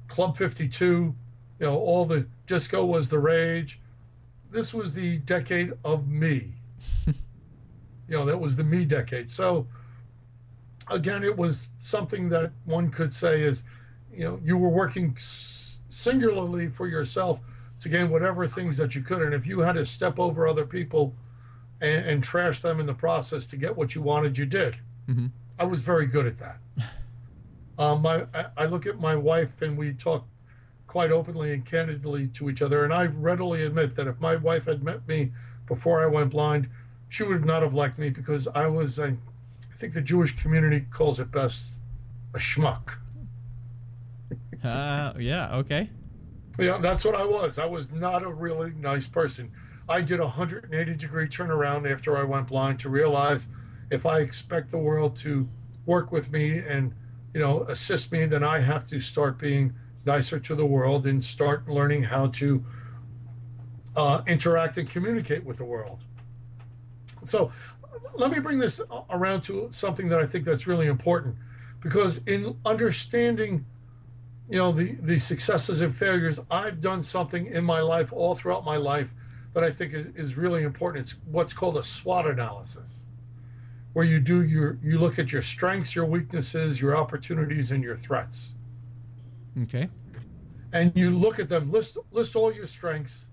[0.08, 1.14] Club 52, you
[1.60, 3.80] know, all the disco was the rage.
[4.50, 6.54] This was the decade of me.
[7.06, 7.14] you
[8.08, 9.30] know, that was the me decade.
[9.30, 9.66] So,
[10.90, 13.62] again, it was something that one could say is,
[14.12, 15.16] you know, you were working
[15.88, 17.40] singularly for yourself
[17.80, 19.22] to gain whatever things that you could.
[19.22, 21.14] And if you had to step over other people,
[21.80, 24.76] and, and trash them in the process to get what you wanted, you did.
[25.08, 25.26] Mm-hmm.
[25.58, 26.58] I was very good at that.
[27.78, 30.26] Um, my, I look at my wife and we talk
[30.88, 32.82] quite openly and candidly to each other.
[32.82, 35.30] And I readily admit that if my wife had met me
[35.68, 36.68] before I went blind,
[37.08, 40.86] she would not have liked me because I was, I, I think the Jewish community
[40.90, 41.62] calls it best,
[42.34, 42.94] a schmuck.
[44.64, 45.90] uh, yeah, okay.
[46.58, 47.58] Yeah, that's what I was.
[47.60, 49.52] I was not a really nice person.
[49.88, 53.48] I did a 180 degree turnaround after I went blind to realize
[53.90, 55.48] if I expect the world to
[55.86, 56.94] work with me and
[57.32, 59.74] you know assist me, then I have to start being
[60.04, 62.64] nicer to the world and start learning how to
[63.96, 66.00] uh, interact and communicate with the world.
[67.24, 67.50] So
[68.14, 71.36] let me bring this around to something that I think that's really important
[71.80, 73.64] because in understanding
[74.48, 78.64] you know the the successes and failures i've done something in my life all throughout
[78.64, 79.14] my life
[79.58, 81.04] that I think is, is really important.
[81.04, 83.04] It's what's called a SWOT analysis,
[83.92, 87.96] where you do your you look at your strengths, your weaknesses, your opportunities, and your
[87.96, 88.54] threats.
[89.62, 89.88] Okay.
[90.72, 93.26] And you look at them, list list all your strengths,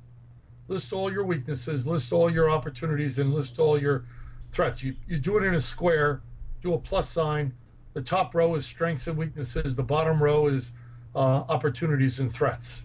[0.67, 4.05] list all your weaknesses, list all your opportunities, and list all your
[4.51, 4.81] threats.
[4.81, 6.23] You you do it in a square,
[6.63, 7.53] do a plus sign.
[7.93, 9.75] The top row is strengths and weaknesses.
[9.75, 10.71] The bottom row is
[11.15, 12.83] uh, opportunities and threats.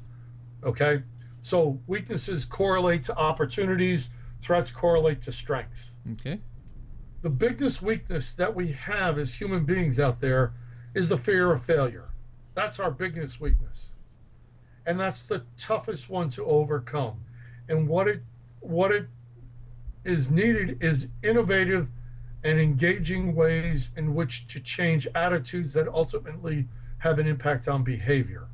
[0.62, 1.02] Okay.
[1.42, 4.10] So weaknesses correlate to opportunities,
[4.42, 5.96] threats correlate to strengths.
[6.12, 6.40] Okay.
[7.22, 10.54] The biggest weakness that we have as human beings out there
[10.94, 12.10] is the fear of failure.
[12.54, 13.88] That's our biggest weakness.
[14.86, 17.20] And that's the toughest one to overcome.
[17.68, 18.22] And what it
[18.60, 19.08] what it
[20.04, 21.88] is needed is innovative
[22.42, 26.68] and engaging ways in which to change attitudes that ultimately
[26.98, 28.48] have an impact on behavior.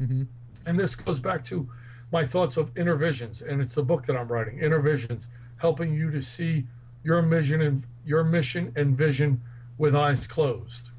[0.00, 0.24] Mm-hmm.
[0.66, 1.68] And this goes back to
[2.12, 5.92] my thoughts of inner visions, and it's the book that I'm writing, Inner Visions, helping
[5.92, 6.66] you to see
[7.04, 9.40] your mission and your mission and vision
[9.78, 10.90] with eyes closed.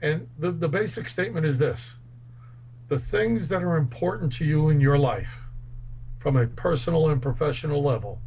[0.00, 1.96] And the, the basic statement is this
[2.88, 5.38] the things that are important to you in your life
[6.18, 8.20] from a personal and professional level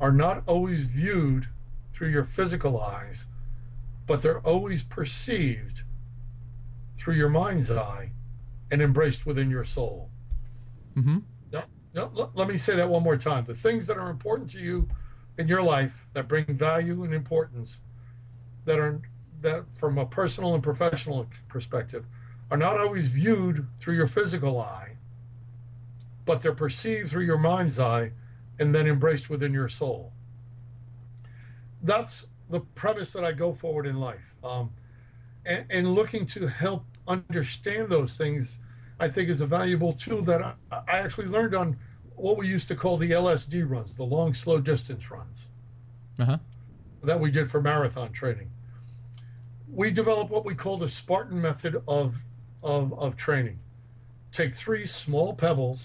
[0.00, 1.48] are not always viewed
[1.92, 3.26] through your physical eyes,
[4.06, 5.82] but they're always perceived
[6.96, 8.10] through your mind's eye
[8.70, 10.09] and embraced within your soul.
[10.96, 11.18] Mm-hmm.
[11.92, 13.44] No, no, let me say that one more time.
[13.44, 14.88] The things that are important to you
[15.38, 17.80] in your life that bring value and importance
[18.64, 19.00] that are
[19.40, 22.04] that from a personal and professional perspective
[22.50, 24.96] are not always viewed through your physical eye
[26.26, 28.12] but they're perceived through your mind's eye
[28.58, 30.12] and then embraced within your soul
[31.82, 34.70] that's the premise that i go forward in life um,
[35.46, 38.58] and, and, looking to help understand those things
[39.00, 41.76] i think is a valuable tool that I, I actually learned on
[42.14, 45.48] what we used to call the lsd runs the long slow distance runs
[46.18, 46.38] uh-huh.
[47.02, 48.50] that we did for marathon training
[49.72, 52.16] we developed what we call the Spartan method of,
[52.62, 53.58] of, of training.
[54.32, 55.80] Take three small pebbles,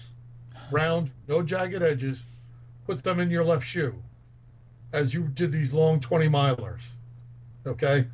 [0.70, 2.22] round, no jagged edges,
[2.86, 3.94] put them in your left shoe
[4.92, 6.82] as you did these long 20 milers.
[7.66, 8.06] Okay?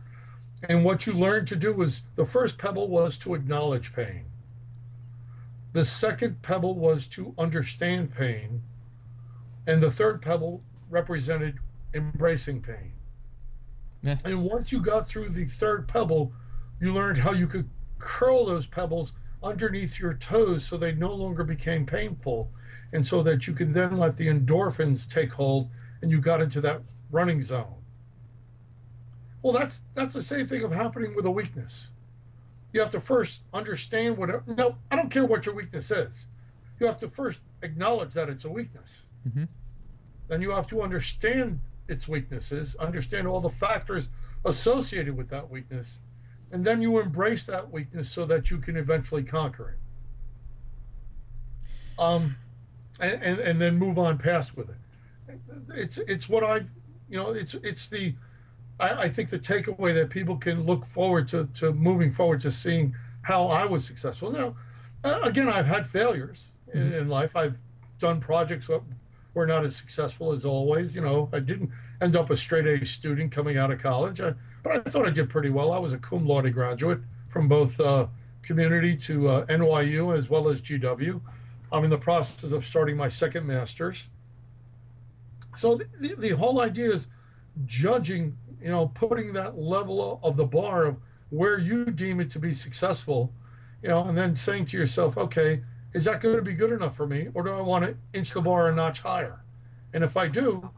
[0.68, 4.24] And what you learned to do was the first pebble was to acknowledge pain.
[5.72, 8.62] The second pebble was to understand pain.
[9.66, 11.58] And the third pebble represented
[11.94, 12.92] embracing pain.
[14.02, 14.18] Yeah.
[14.24, 16.32] And once you got through the third pebble,
[16.80, 19.12] you learned how you could curl those pebbles
[19.42, 22.50] underneath your toes so they no longer became painful.
[22.92, 25.70] And so that you can then let the endorphins take hold
[26.02, 27.74] and you got into that running zone.
[29.42, 31.91] Well, that's that's the same thing of happening with a weakness.
[32.72, 34.30] You have to first understand what.
[34.30, 36.26] It, no, I don't care what your weakness is.
[36.80, 39.02] You have to first acknowledge that it's a weakness.
[39.28, 39.44] Mm-hmm.
[40.28, 44.08] Then you have to understand its weaknesses, understand all the factors
[44.44, 45.98] associated with that weakness,
[46.50, 49.78] and then you embrace that weakness so that you can eventually conquer it.
[51.98, 52.36] Um,
[52.98, 55.40] and, and, and then move on past with it.
[55.74, 56.68] It's it's what I've
[57.08, 58.14] you know it's it's the
[58.82, 62.52] I, I think the takeaway that people can look forward to to moving forward to
[62.52, 64.30] seeing how I was successful.
[64.32, 64.56] Now,
[65.22, 66.94] again, I've had failures in, mm-hmm.
[66.94, 67.36] in life.
[67.36, 67.56] I've
[67.98, 68.82] done projects that
[69.34, 70.94] were not as successful as always.
[70.94, 71.70] You know, I didn't
[72.00, 75.10] end up a straight A student coming out of college, I, but I thought I
[75.10, 75.72] did pretty well.
[75.72, 78.06] I was a cum laude graduate from both uh,
[78.42, 81.20] community to uh, NYU as well as GW.
[81.70, 84.08] I'm in the process of starting my second master's.
[85.56, 87.06] So the, the whole idea is
[87.66, 90.96] judging, you know, putting that level of the bar of
[91.30, 93.32] where you deem it to be successful,
[93.82, 96.96] you know, and then saying to yourself, okay, is that going to be good enough
[96.96, 99.44] for me, or do I want to inch the bar a notch higher?
[99.92, 100.70] And if I do,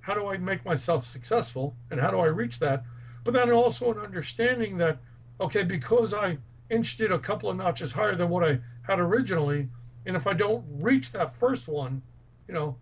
[0.00, 2.84] how do I make myself successful, and how do I reach that?
[3.22, 4.98] But then also an understanding that,
[5.40, 6.38] okay, because I
[6.70, 9.68] inched it a couple of notches higher than what I had originally,
[10.04, 12.02] and if I don't reach that first one,
[12.48, 12.76] you know,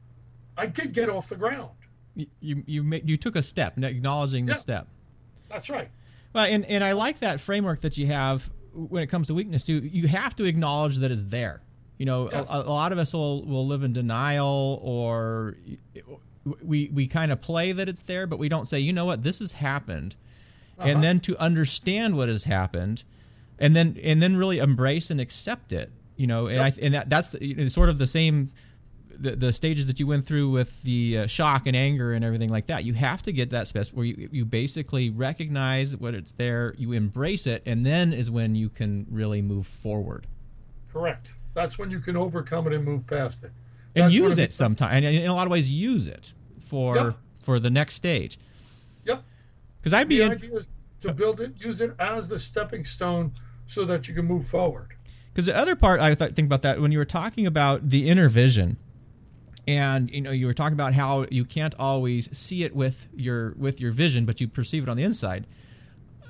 [0.56, 1.70] I did get off the ground.
[2.14, 4.88] You you you, you took a step, acknowledging the yeah, step.
[5.48, 5.90] That's right.
[6.32, 9.64] Well, and and I like that framework that you have when it comes to weakness
[9.64, 11.62] too, you have to acknowledge that it's there.
[11.98, 12.48] You know, yes.
[12.50, 15.56] a, a, lot of us will, will live in denial or
[16.62, 19.22] we we kind of play that it's there, but we don't say, you know what,
[19.22, 20.16] this has happened,
[20.78, 20.88] uh-huh.
[20.88, 23.04] and then to understand what has happened,
[23.58, 25.92] and then and then really embrace and accept it.
[26.16, 26.74] You know, and yep.
[26.76, 28.50] I and that, that's the, sort of the same
[29.22, 32.48] the, the stages that you went through with the uh, shock and anger and everything
[32.48, 36.32] like that, you have to get that space where you, you basically recognize what it's
[36.32, 40.26] there, you embrace it, and then is when you can really move forward.
[40.92, 41.28] Correct.
[41.54, 43.52] That's when you can overcome it and move past it.
[43.94, 47.18] That's and use it sometimes, and in a lot of ways, use it for yep.
[47.40, 48.38] for the next stage.
[49.04, 49.22] Yep.
[49.80, 50.66] Because I'd be the in, idea is
[51.02, 53.32] to build it, use it as the stepping stone,
[53.66, 54.94] so that you can move forward.
[55.32, 58.08] Because the other part I th- think about that when you were talking about the
[58.08, 58.78] inner vision,
[59.66, 63.54] and you know you were talking about how you can't always see it with your
[63.56, 65.46] with your vision but you perceive it on the inside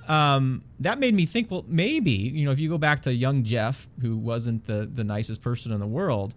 [0.08, 3.42] um, that made me think well maybe you know if you go back to young
[3.42, 6.34] jeff who wasn't the the nicest person in the world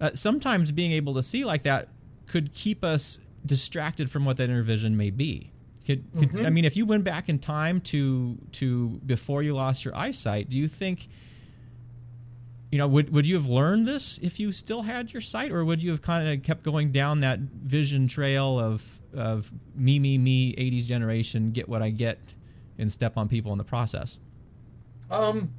[0.00, 1.88] uh, sometimes being able to see like that
[2.26, 5.50] could keep us distracted from what that inner vision may be
[5.86, 6.46] could, could mm-hmm.
[6.46, 10.48] i mean if you went back in time to to before you lost your eyesight
[10.50, 11.08] do you think
[12.74, 15.64] you know, would would you have learned this if you still had your sight, or
[15.64, 20.18] would you have kind of kept going down that vision trail of of me, me,
[20.18, 22.18] me, '80s generation, get what I get,
[22.76, 24.18] and step on people in the process?
[25.08, 25.54] Um,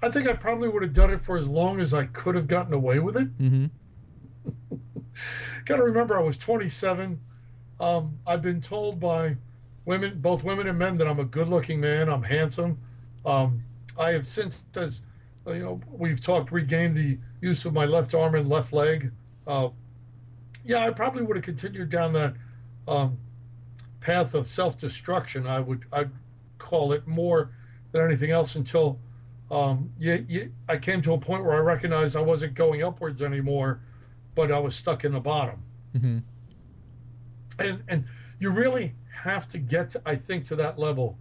[0.00, 2.46] I think I probably would have done it for as long as I could have
[2.46, 3.38] gotten away with it.
[3.38, 4.78] Mm-hmm.
[5.66, 7.20] Got to remember, I was 27.
[7.78, 9.36] Um, I've been told by
[9.84, 12.08] women, both women and men, that I'm a good-looking man.
[12.08, 12.78] I'm handsome.
[13.26, 13.64] Um,
[13.98, 15.02] I have since, as
[15.46, 19.12] you know, we've talked regain the use of my left arm and left leg.
[19.46, 19.68] Uh,
[20.64, 22.34] yeah, I probably would have continued down that
[22.88, 23.18] um,
[24.00, 25.46] path of self-destruction.
[25.46, 26.10] I would I'd
[26.58, 27.50] call it more
[27.92, 28.98] than anything else until
[29.50, 33.20] um, yeah, yeah, I came to a point where I recognized I wasn't going upwards
[33.20, 33.80] anymore,
[34.34, 35.62] but I was stuck in the bottom.
[35.94, 36.18] Mm-hmm.
[37.60, 38.04] and and
[38.40, 41.16] you really have to get, to, I think, to that level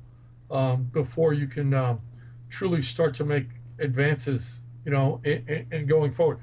[0.50, 2.02] um, before you can um,
[2.50, 3.48] truly start to make
[3.80, 4.60] advances.
[4.86, 6.40] You know, in, in, in, going forward.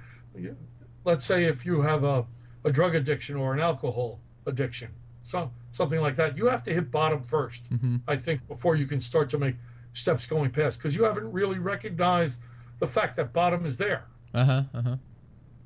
[1.04, 2.24] Let's say if you have a,
[2.64, 4.88] a drug addiction or an alcohol addiction,
[5.24, 7.96] some something like that, you have to hit bottom 1st mm-hmm.
[8.08, 9.56] I think, before you can start to make
[9.92, 12.40] steps going past because you haven't really recognized
[12.78, 14.06] the fact that bottom is there.
[14.34, 14.62] Uh huh.
[14.72, 14.96] Uh huh.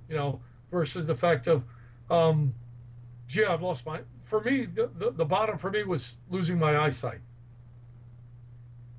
[0.09, 0.41] You know,
[0.71, 1.65] versus the fact of,
[2.11, 2.55] um,
[3.29, 4.01] gee, I've lost my.
[4.21, 7.21] For me, the, the, the bottom for me was losing my eyesight.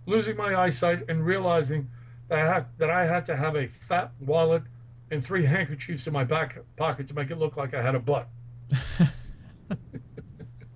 [0.05, 1.89] Losing my eyesight and realizing
[2.27, 4.63] that I, had, that I had to have a fat wallet
[5.11, 7.99] and three handkerchiefs in my back pocket to make it look like I had a
[7.99, 8.27] butt.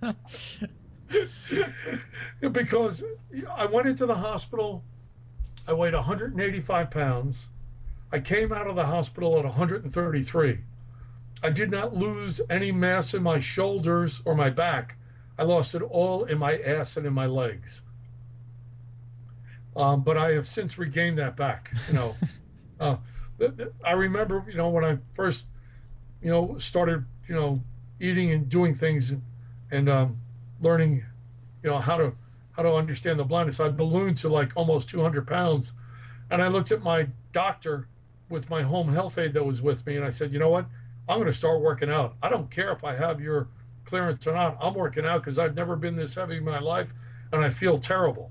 [2.51, 3.03] because
[3.55, 4.83] I went into the hospital.
[5.67, 7.47] I weighed 185 pounds.
[8.11, 10.59] I came out of the hospital at 133.
[11.41, 14.97] I did not lose any mass in my shoulders or my back.
[15.37, 17.81] I lost it all in my ass and in my legs.
[19.80, 21.71] Um, but I have since regained that back.
[21.88, 22.15] You know,
[22.82, 22.97] uh,
[23.86, 25.45] I remember, you know, when I first,
[26.21, 27.63] you know, started, you know,
[28.01, 29.13] eating and doing things
[29.71, 30.19] and um,
[30.59, 31.05] learning,
[31.63, 32.13] you know, how to
[32.51, 33.61] how to understand the blindness.
[33.61, 35.71] I ballooned to like almost 200 pounds,
[36.30, 37.88] and I looked at my doctor
[38.27, 40.65] with my home health aide that was with me, and I said, you know what?
[41.07, 42.15] I'm going to start working out.
[42.21, 43.47] I don't care if I have your
[43.86, 44.57] clearance or not.
[44.59, 46.93] I'm working out because I've never been this heavy in my life,
[47.32, 48.30] and I feel terrible.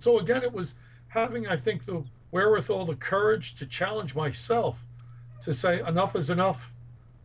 [0.00, 0.74] So again, it was
[1.08, 4.78] having, I think, the wherewithal, the courage to challenge myself,
[5.42, 6.72] to say enough is enough,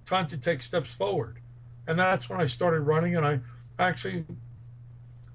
[0.05, 1.39] time to take steps forward,
[1.87, 3.39] and that's when I started running, and I
[3.79, 4.25] actually,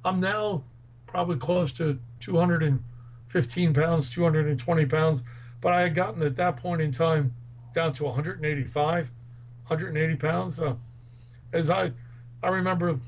[0.05, 0.65] I'm now
[1.07, 5.23] probably close to 215 pounds, 220 pounds,
[5.61, 7.35] but I had gotten at that point in time
[7.75, 9.11] down to 185,
[9.67, 10.61] 180 pounds.
[10.61, 10.75] Uh,
[11.53, 11.93] as I,
[12.43, 13.01] I remember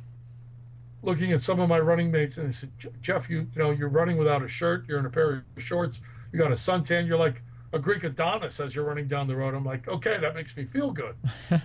[1.03, 2.71] looking at some of my running mates and I said,
[3.01, 6.01] Jeff, you, you know, you're running without a shirt, you're in a pair of shorts,
[6.33, 7.43] you got a suntan, you're like
[7.73, 9.55] a Greek Adonis as you're running down the road.
[9.55, 11.15] I'm like, okay, that makes me feel good.
[11.51, 11.61] you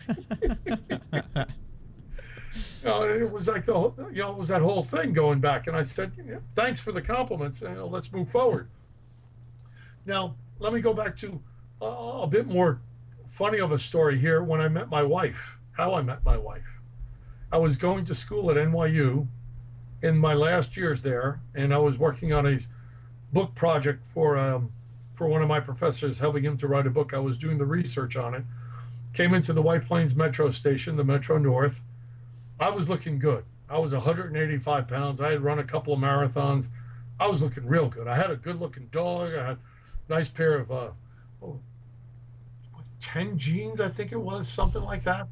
[2.83, 5.67] know, it was like the whole, you know, it was that whole thing going back.
[5.67, 6.11] And I said,
[6.53, 7.61] thanks for the compliments.
[7.61, 8.69] And, you know, let's move forward.
[10.05, 11.41] Now, let me go back to
[11.81, 12.81] uh, a bit more
[13.27, 16.74] funny of a story here when I met my wife, how I met my wife.
[17.55, 19.27] I was going to school at NYU
[20.01, 22.59] in my last years there, and I was working on a
[23.31, 24.73] book project for um,
[25.13, 27.13] for one of my professors, helping him to write a book.
[27.13, 28.43] I was doing the research on it.
[29.13, 31.81] Came into the White Plains Metro Station, the Metro North,
[32.59, 33.45] I was looking good.
[33.69, 35.21] I was 185 pounds.
[35.21, 36.67] I had run a couple of marathons.
[37.21, 38.09] I was looking real good.
[38.09, 39.33] I had a good looking dog.
[39.33, 39.57] I had
[40.09, 40.89] a nice pair of uh,
[41.41, 41.61] oh,
[42.99, 45.29] 10 jeans, I think it was, something like that.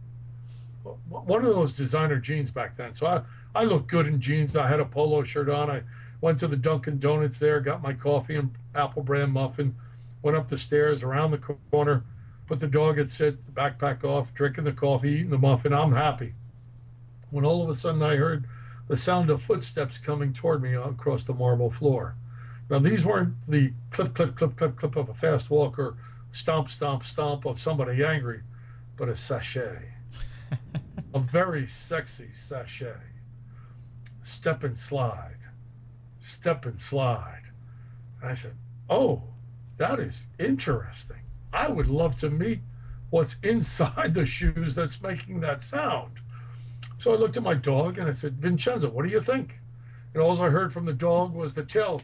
[1.09, 2.93] One of those designer jeans back then.
[2.95, 3.21] So I,
[3.55, 4.55] I looked good in jeans.
[4.55, 5.69] I had a polo shirt on.
[5.69, 5.83] I
[6.21, 9.75] went to the Dunkin' Donuts there, got my coffee and apple bran muffin,
[10.21, 12.03] went up the stairs around the corner,
[12.47, 15.73] put the dog at sit, the backpack off, drinking the coffee, eating the muffin.
[15.73, 16.33] I'm happy
[17.29, 18.47] when all of a sudden I heard
[18.87, 22.15] the sound of footsteps coming toward me across the marble floor.
[22.69, 25.97] Now, these weren't the clip, clip, clip, clip, clip of a fast walker,
[26.31, 28.41] stomp, stomp, stomp of somebody angry,
[28.95, 29.92] but a sashay.
[31.13, 32.95] A very sexy sashay.
[34.21, 35.37] Step and slide.
[36.21, 37.43] Step and slide.
[38.21, 38.55] And I said,
[38.89, 39.23] Oh,
[39.77, 41.17] that is interesting.
[41.51, 42.59] I would love to meet
[43.09, 46.19] what's inside the shoes that's making that sound.
[46.97, 49.59] So I looked at my dog and I said, Vincenzo, what do you think?
[50.13, 52.01] And all I heard from the dog was the tail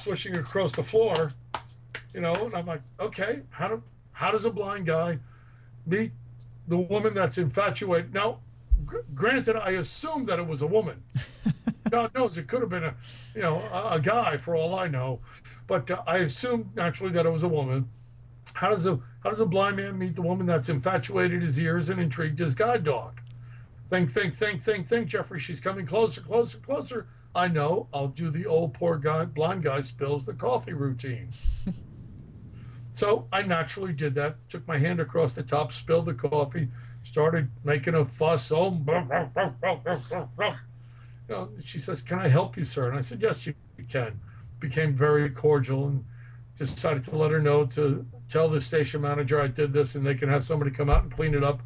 [0.00, 1.32] swishing across the floor,
[2.12, 3.82] you know, and I'm like, okay, how do
[4.12, 5.18] how does a blind guy
[5.86, 6.12] meet
[6.68, 8.14] the woman that's infatuated?
[8.14, 8.40] Now,
[8.84, 11.02] gr- granted, I assumed that it was a woman.
[11.90, 12.94] God knows it could have been a,
[13.34, 15.20] you know, a, a guy for all I know,
[15.66, 17.88] but uh, I assumed naturally that it was a woman.
[18.54, 21.88] How does a how does a blind man meet the woman that's infatuated his ears
[21.88, 23.20] and intrigued his guide dog?
[23.90, 25.40] Think, think, think, think, think, Jeffrey.
[25.40, 27.06] She's coming closer, closer, closer.
[27.34, 27.88] I know.
[27.92, 31.30] I'll do the old poor guy, blind guy spills the coffee routine.
[32.94, 34.36] So I naturally did that.
[34.48, 36.68] Took my hand across the top, spilled the coffee,
[37.02, 38.50] started making a fuss.
[38.50, 38.70] Oh,
[41.28, 43.54] you know, she says, "Can I help you, sir?" And I said, "Yes, you
[43.88, 44.20] can."
[44.60, 46.04] Became very cordial and
[46.58, 50.14] decided to let her know to tell the station manager I did this, and they
[50.14, 51.62] can have somebody come out and clean it up,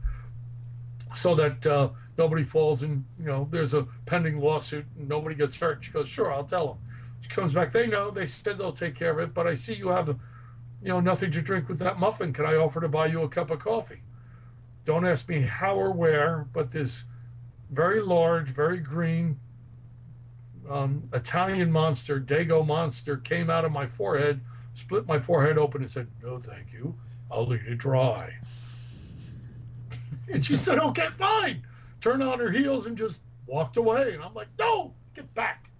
[1.15, 1.67] so that.
[1.67, 5.93] Uh, nobody falls and you know there's a pending lawsuit and nobody gets hurt she
[5.93, 6.79] goes sure i'll tell them
[7.21, 9.73] she comes back they know they said they'll take care of it but i see
[9.73, 10.19] you have
[10.83, 13.29] you know nothing to drink with that muffin can i offer to buy you a
[13.29, 14.03] cup of coffee
[14.85, 17.05] don't ask me how or where but this
[17.71, 19.39] very large, very green
[20.69, 24.41] um, Italian monster, Dago monster, came out of my forehead,
[24.75, 26.99] split my forehead open, and said, "No, thank you.
[27.31, 28.39] I'll leave it dry."
[30.33, 31.67] and she said, "Okay, fine."
[32.01, 34.15] Turned on her heels and just walked away.
[34.15, 35.71] And I'm like, "No, get back!"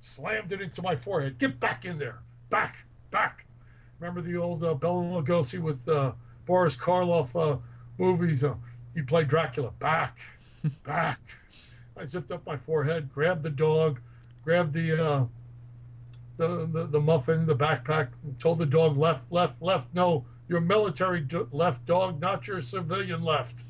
[0.00, 1.38] Slammed it into my forehead.
[1.38, 2.20] Get back in there.
[2.50, 2.78] Back,
[3.10, 3.41] back.
[4.02, 6.10] Remember the old uh, Bela Lugosi with uh,
[6.44, 7.58] Boris Karloff uh,
[7.98, 8.42] movies?
[8.42, 8.54] Uh,
[8.96, 9.70] he played Dracula.
[9.78, 10.18] Back,
[10.84, 11.20] back.
[11.96, 14.00] I zipped up my forehead, grabbed the dog,
[14.42, 15.24] grabbed the, uh,
[16.36, 18.08] the, the the muffin, the backpack,
[18.40, 19.94] told the dog left, left, left.
[19.94, 23.64] No, your military do- left dog, not your civilian left.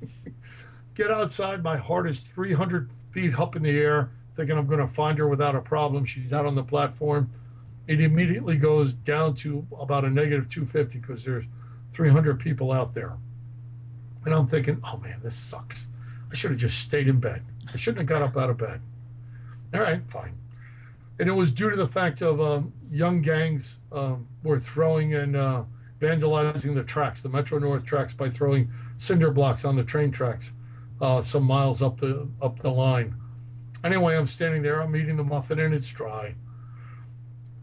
[0.94, 1.64] Get outside.
[1.64, 5.26] My heart is 300 feet up in the air, thinking I'm going to find her
[5.26, 6.04] without a problem.
[6.04, 7.32] She's out on the platform.
[7.88, 11.44] It immediately goes down to about a negative 250 because there's
[11.94, 13.16] 300 people out there.
[14.24, 15.88] And I'm thinking, oh man, this sucks.
[16.30, 17.42] I should have just stayed in bed.
[17.72, 18.80] I shouldn't have got up out of bed.
[19.72, 20.36] All right, fine.
[21.18, 25.34] And it was due to the fact of um, young gangs um, were throwing and
[25.34, 25.62] uh,
[25.98, 30.52] vandalizing the tracks, the Metro North tracks, by throwing cinder blocks on the train tracks,
[31.00, 33.14] uh, some miles up the up the line.
[33.82, 34.80] Anyway, I'm standing there.
[34.80, 36.34] I'm eating the muffin, and it's dry.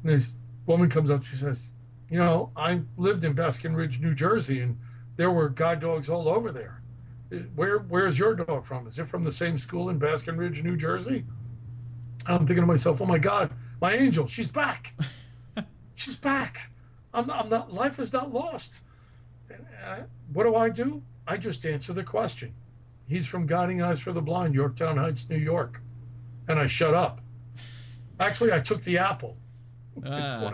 [0.06, 0.34] And this
[0.68, 1.24] woman comes up.
[1.24, 1.72] She says,
[2.12, 4.78] "You know, I lived in Basking Ridge, New Jersey, and
[5.16, 6.84] there were guide dogs all over there.
[7.56, 8.86] Where where's your dog from?
[8.86, 11.26] Is it from the same school in Basking Ridge, New Jersey?"
[12.28, 13.52] I'm thinking to myself, "Oh my God,
[13.82, 14.94] my angel, she's back.
[15.96, 16.70] she's back.
[17.12, 17.74] I'm not, I'm not.
[17.74, 18.82] Life is not lost."
[19.50, 21.02] And, uh, what do I do?
[21.28, 22.54] I just answer the question.
[23.08, 25.82] He's from Guiding Eyes for the Blind, Yorktown Heights, New York,
[26.48, 27.22] and I shut up.
[28.20, 29.38] Actually, I took the apple.
[30.06, 30.54] Ah.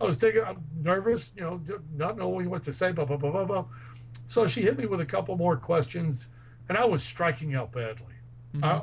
[0.00, 1.60] I was taking, I'm nervous, you know,
[1.96, 3.64] not knowing what to say, blah, blah, blah, blah, blah.
[4.26, 6.28] So she hit me with a couple more questions,
[6.68, 8.14] and I was striking out badly.
[8.54, 8.64] Mhm.
[8.64, 8.82] Uh,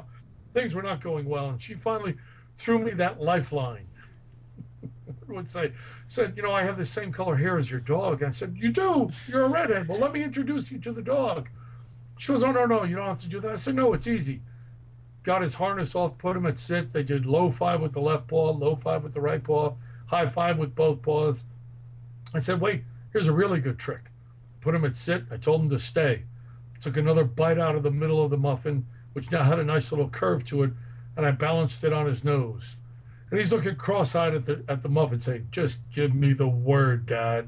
[0.54, 2.18] things were not going well, and she finally
[2.58, 3.88] threw me that lifeline.
[5.28, 5.74] would say,
[6.08, 8.24] said, you know, I have the same color hair as your dog.
[8.24, 9.10] I said, you do.
[9.28, 9.88] You're a redhead.
[9.88, 11.49] Well, let me introduce you to the dog.
[12.18, 13.51] She goes, oh no, no, you don't have to do that.
[13.51, 14.41] I said, no, it's easy.
[15.24, 16.92] Got his harness off, put him at sit.
[16.92, 19.74] They did low five with the left paw, low five with the right paw,
[20.08, 21.46] high five with both paws.
[22.34, 24.12] I said, wait, here's a really good trick.
[24.60, 25.24] Put him at sit.
[25.32, 26.24] I told him to stay.
[26.82, 29.92] Took another bite out of the middle of the muffin, which now had a nice
[29.92, 30.72] little curve to it,
[31.16, 32.76] and I balanced it on his nose.
[33.30, 37.06] And he's looking cross-eyed at the at the muffin, saying, "Just give me the word,
[37.06, 37.48] Dad.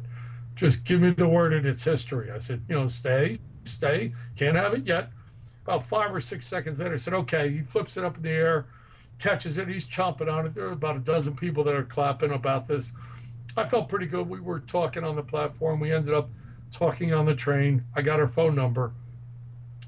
[0.55, 4.13] Just give me the word in its history." I said, "You know, stay, stay.
[4.35, 5.11] Can't have it yet."
[5.65, 8.67] About five or six seconds later, said, "Okay." He flips it up in the air,
[9.19, 9.67] catches it.
[9.67, 10.53] He's chomping on it.
[10.53, 12.93] There are about a dozen people that are clapping about this.
[13.57, 14.29] I felt pretty good.
[14.29, 15.79] We were talking on the platform.
[15.79, 16.29] We ended up
[16.71, 17.83] talking on the train.
[17.95, 18.91] I got her phone number,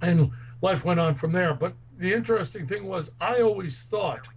[0.02, 1.54] and life went on from there.
[1.54, 4.28] But the interesting thing was, I always thought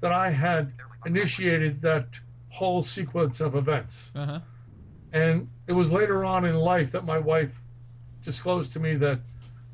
[0.00, 0.72] that I had
[1.04, 2.06] initiated that
[2.50, 4.10] whole sequence of events.
[4.14, 4.40] Uh-huh.
[5.12, 7.60] And it was later on in life that my wife
[8.22, 9.20] disclosed to me that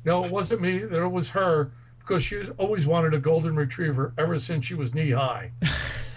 [0.05, 4.13] no, it wasn't me, that it was her, because she always wanted a golden retriever
[4.17, 5.51] ever since she was knee high.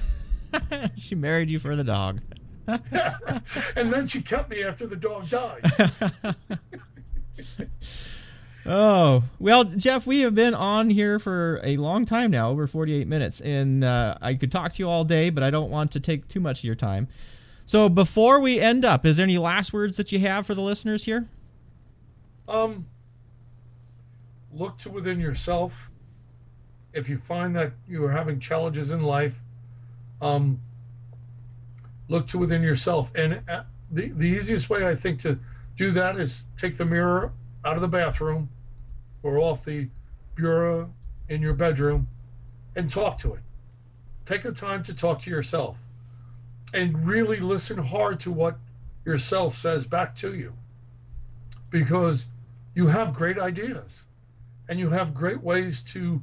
[0.95, 2.20] she married you for the dog.
[3.76, 5.62] and then she kept me after the dog died.
[8.70, 13.09] Oh, well, Jeff, we have been on here for a long time now, over 48
[13.09, 16.01] minutes, and uh, I could talk to you all day, but I don't want to
[16.01, 17.09] take too much of your time.
[17.64, 20.61] So before we end up, is there any last words that you have for the
[20.61, 21.30] listeners here?
[22.47, 22.84] Um,
[24.53, 25.90] look to within yourself.
[26.92, 29.40] If you find that you are having challenges in life,
[30.20, 30.61] um,
[32.09, 33.11] look to within yourself.
[33.14, 35.38] And uh, the, the easiest way I think to
[35.76, 37.32] do that is take the mirror
[37.64, 38.49] out of the bathroom
[39.22, 39.88] or off the
[40.34, 40.92] bureau
[41.28, 42.09] in your bedroom
[42.74, 43.40] and talk to it.
[44.24, 45.78] Take the time to talk to yourself
[46.72, 48.59] and really listen hard to what
[49.05, 50.55] yourself says back to you
[51.70, 52.26] because
[52.74, 54.05] you have great ideas
[54.69, 56.21] and you have great ways to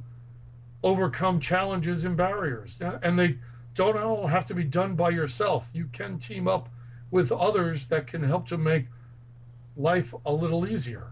[0.82, 2.78] overcome challenges and barriers.
[3.02, 3.38] And they
[3.74, 5.68] don't all have to be done by yourself.
[5.72, 6.68] You can team up
[7.10, 8.86] with others that can help to make
[9.76, 11.08] life a little easier.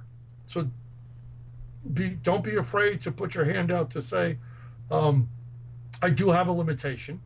[0.47, 0.71] So
[1.93, 4.39] be don't be afraid to put your hand out to say,
[4.91, 5.29] um,
[6.01, 7.21] I do have a limitation,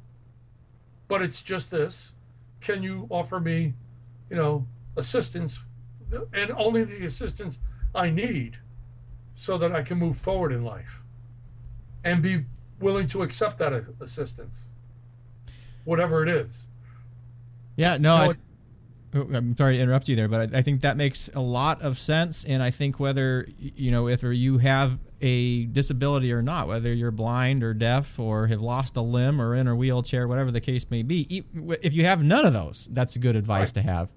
[1.07, 2.13] but it's just this.
[2.61, 3.75] Can you offer me,
[4.31, 5.61] you know, assistance
[6.33, 7.59] and only the assistance
[7.95, 8.59] I need
[9.39, 11.01] so that I can move forward in life
[12.03, 12.45] and be
[12.81, 14.65] willing to accept that assistance,
[15.85, 16.67] whatever it is.
[17.77, 18.37] Yeah, no, No, I, it-
[19.15, 21.81] Oh, I'm sorry to interrupt you there, but I, I think that makes a lot
[21.81, 22.45] of sense.
[22.45, 27.11] And I think whether you know if you have a disability or not, whether you're
[27.11, 30.85] blind or deaf or have lost a limb or in a wheelchair, whatever the case
[30.91, 31.43] may be,
[31.81, 33.75] if you have none of those, that's good advice right.
[33.75, 34.11] to have.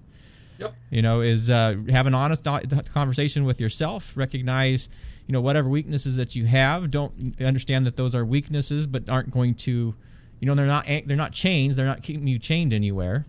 [0.62, 0.74] Yep.
[0.90, 2.44] You know, is uh, have an honest
[2.92, 4.16] conversation with yourself.
[4.16, 4.88] Recognize,
[5.26, 6.90] you know, whatever weaknesses that you have.
[6.90, 9.94] Don't understand that those are weaknesses, but aren't going to,
[10.40, 11.76] you know, they're not they're not chains.
[11.76, 13.26] They're not keeping you chained anywhere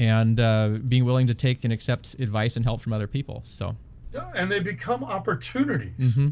[0.00, 3.42] and uh, being willing to take and accept advice and help from other people.
[3.44, 3.76] So,
[4.14, 6.14] yeah, and they become opportunities.
[6.14, 6.28] Mm-hmm.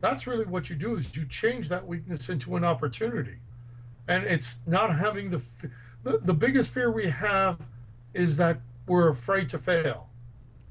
[0.00, 3.38] That's really what you do is you change that weakness into an opportunity,
[4.06, 5.40] and it's not having the
[6.04, 7.58] the, the biggest fear we have
[8.14, 10.08] is that we're afraid to fail.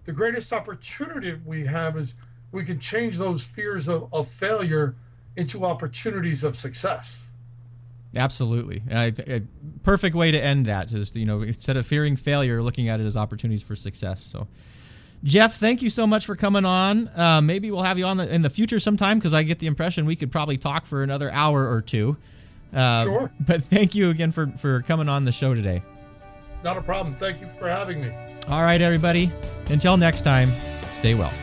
[0.06, 2.14] The greatest opportunity we have is
[2.52, 4.96] we can change those fears of, of failure
[5.36, 7.26] into opportunities of success.
[8.16, 9.42] Absolutely, and I, a
[9.84, 10.88] perfect way to end that.
[10.88, 14.24] Just you know, instead of fearing failure, looking at it as opportunities for success.
[14.24, 14.48] So,
[15.24, 17.10] Jeff, thank you so much for coming on.
[17.10, 19.68] Uh, maybe we'll have you on the, in the future sometime because I get the
[19.68, 22.18] impression we could probably talk for another hour or two.
[22.74, 23.32] Uh, sure.
[23.40, 25.84] But thank you again for for coming on the show today.
[26.64, 27.14] Not a problem.
[27.16, 28.12] Thank you for having me.
[28.48, 29.32] All right, everybody.
[29.70, 30.50] Until next time,
[30.94, 31.34] stay well.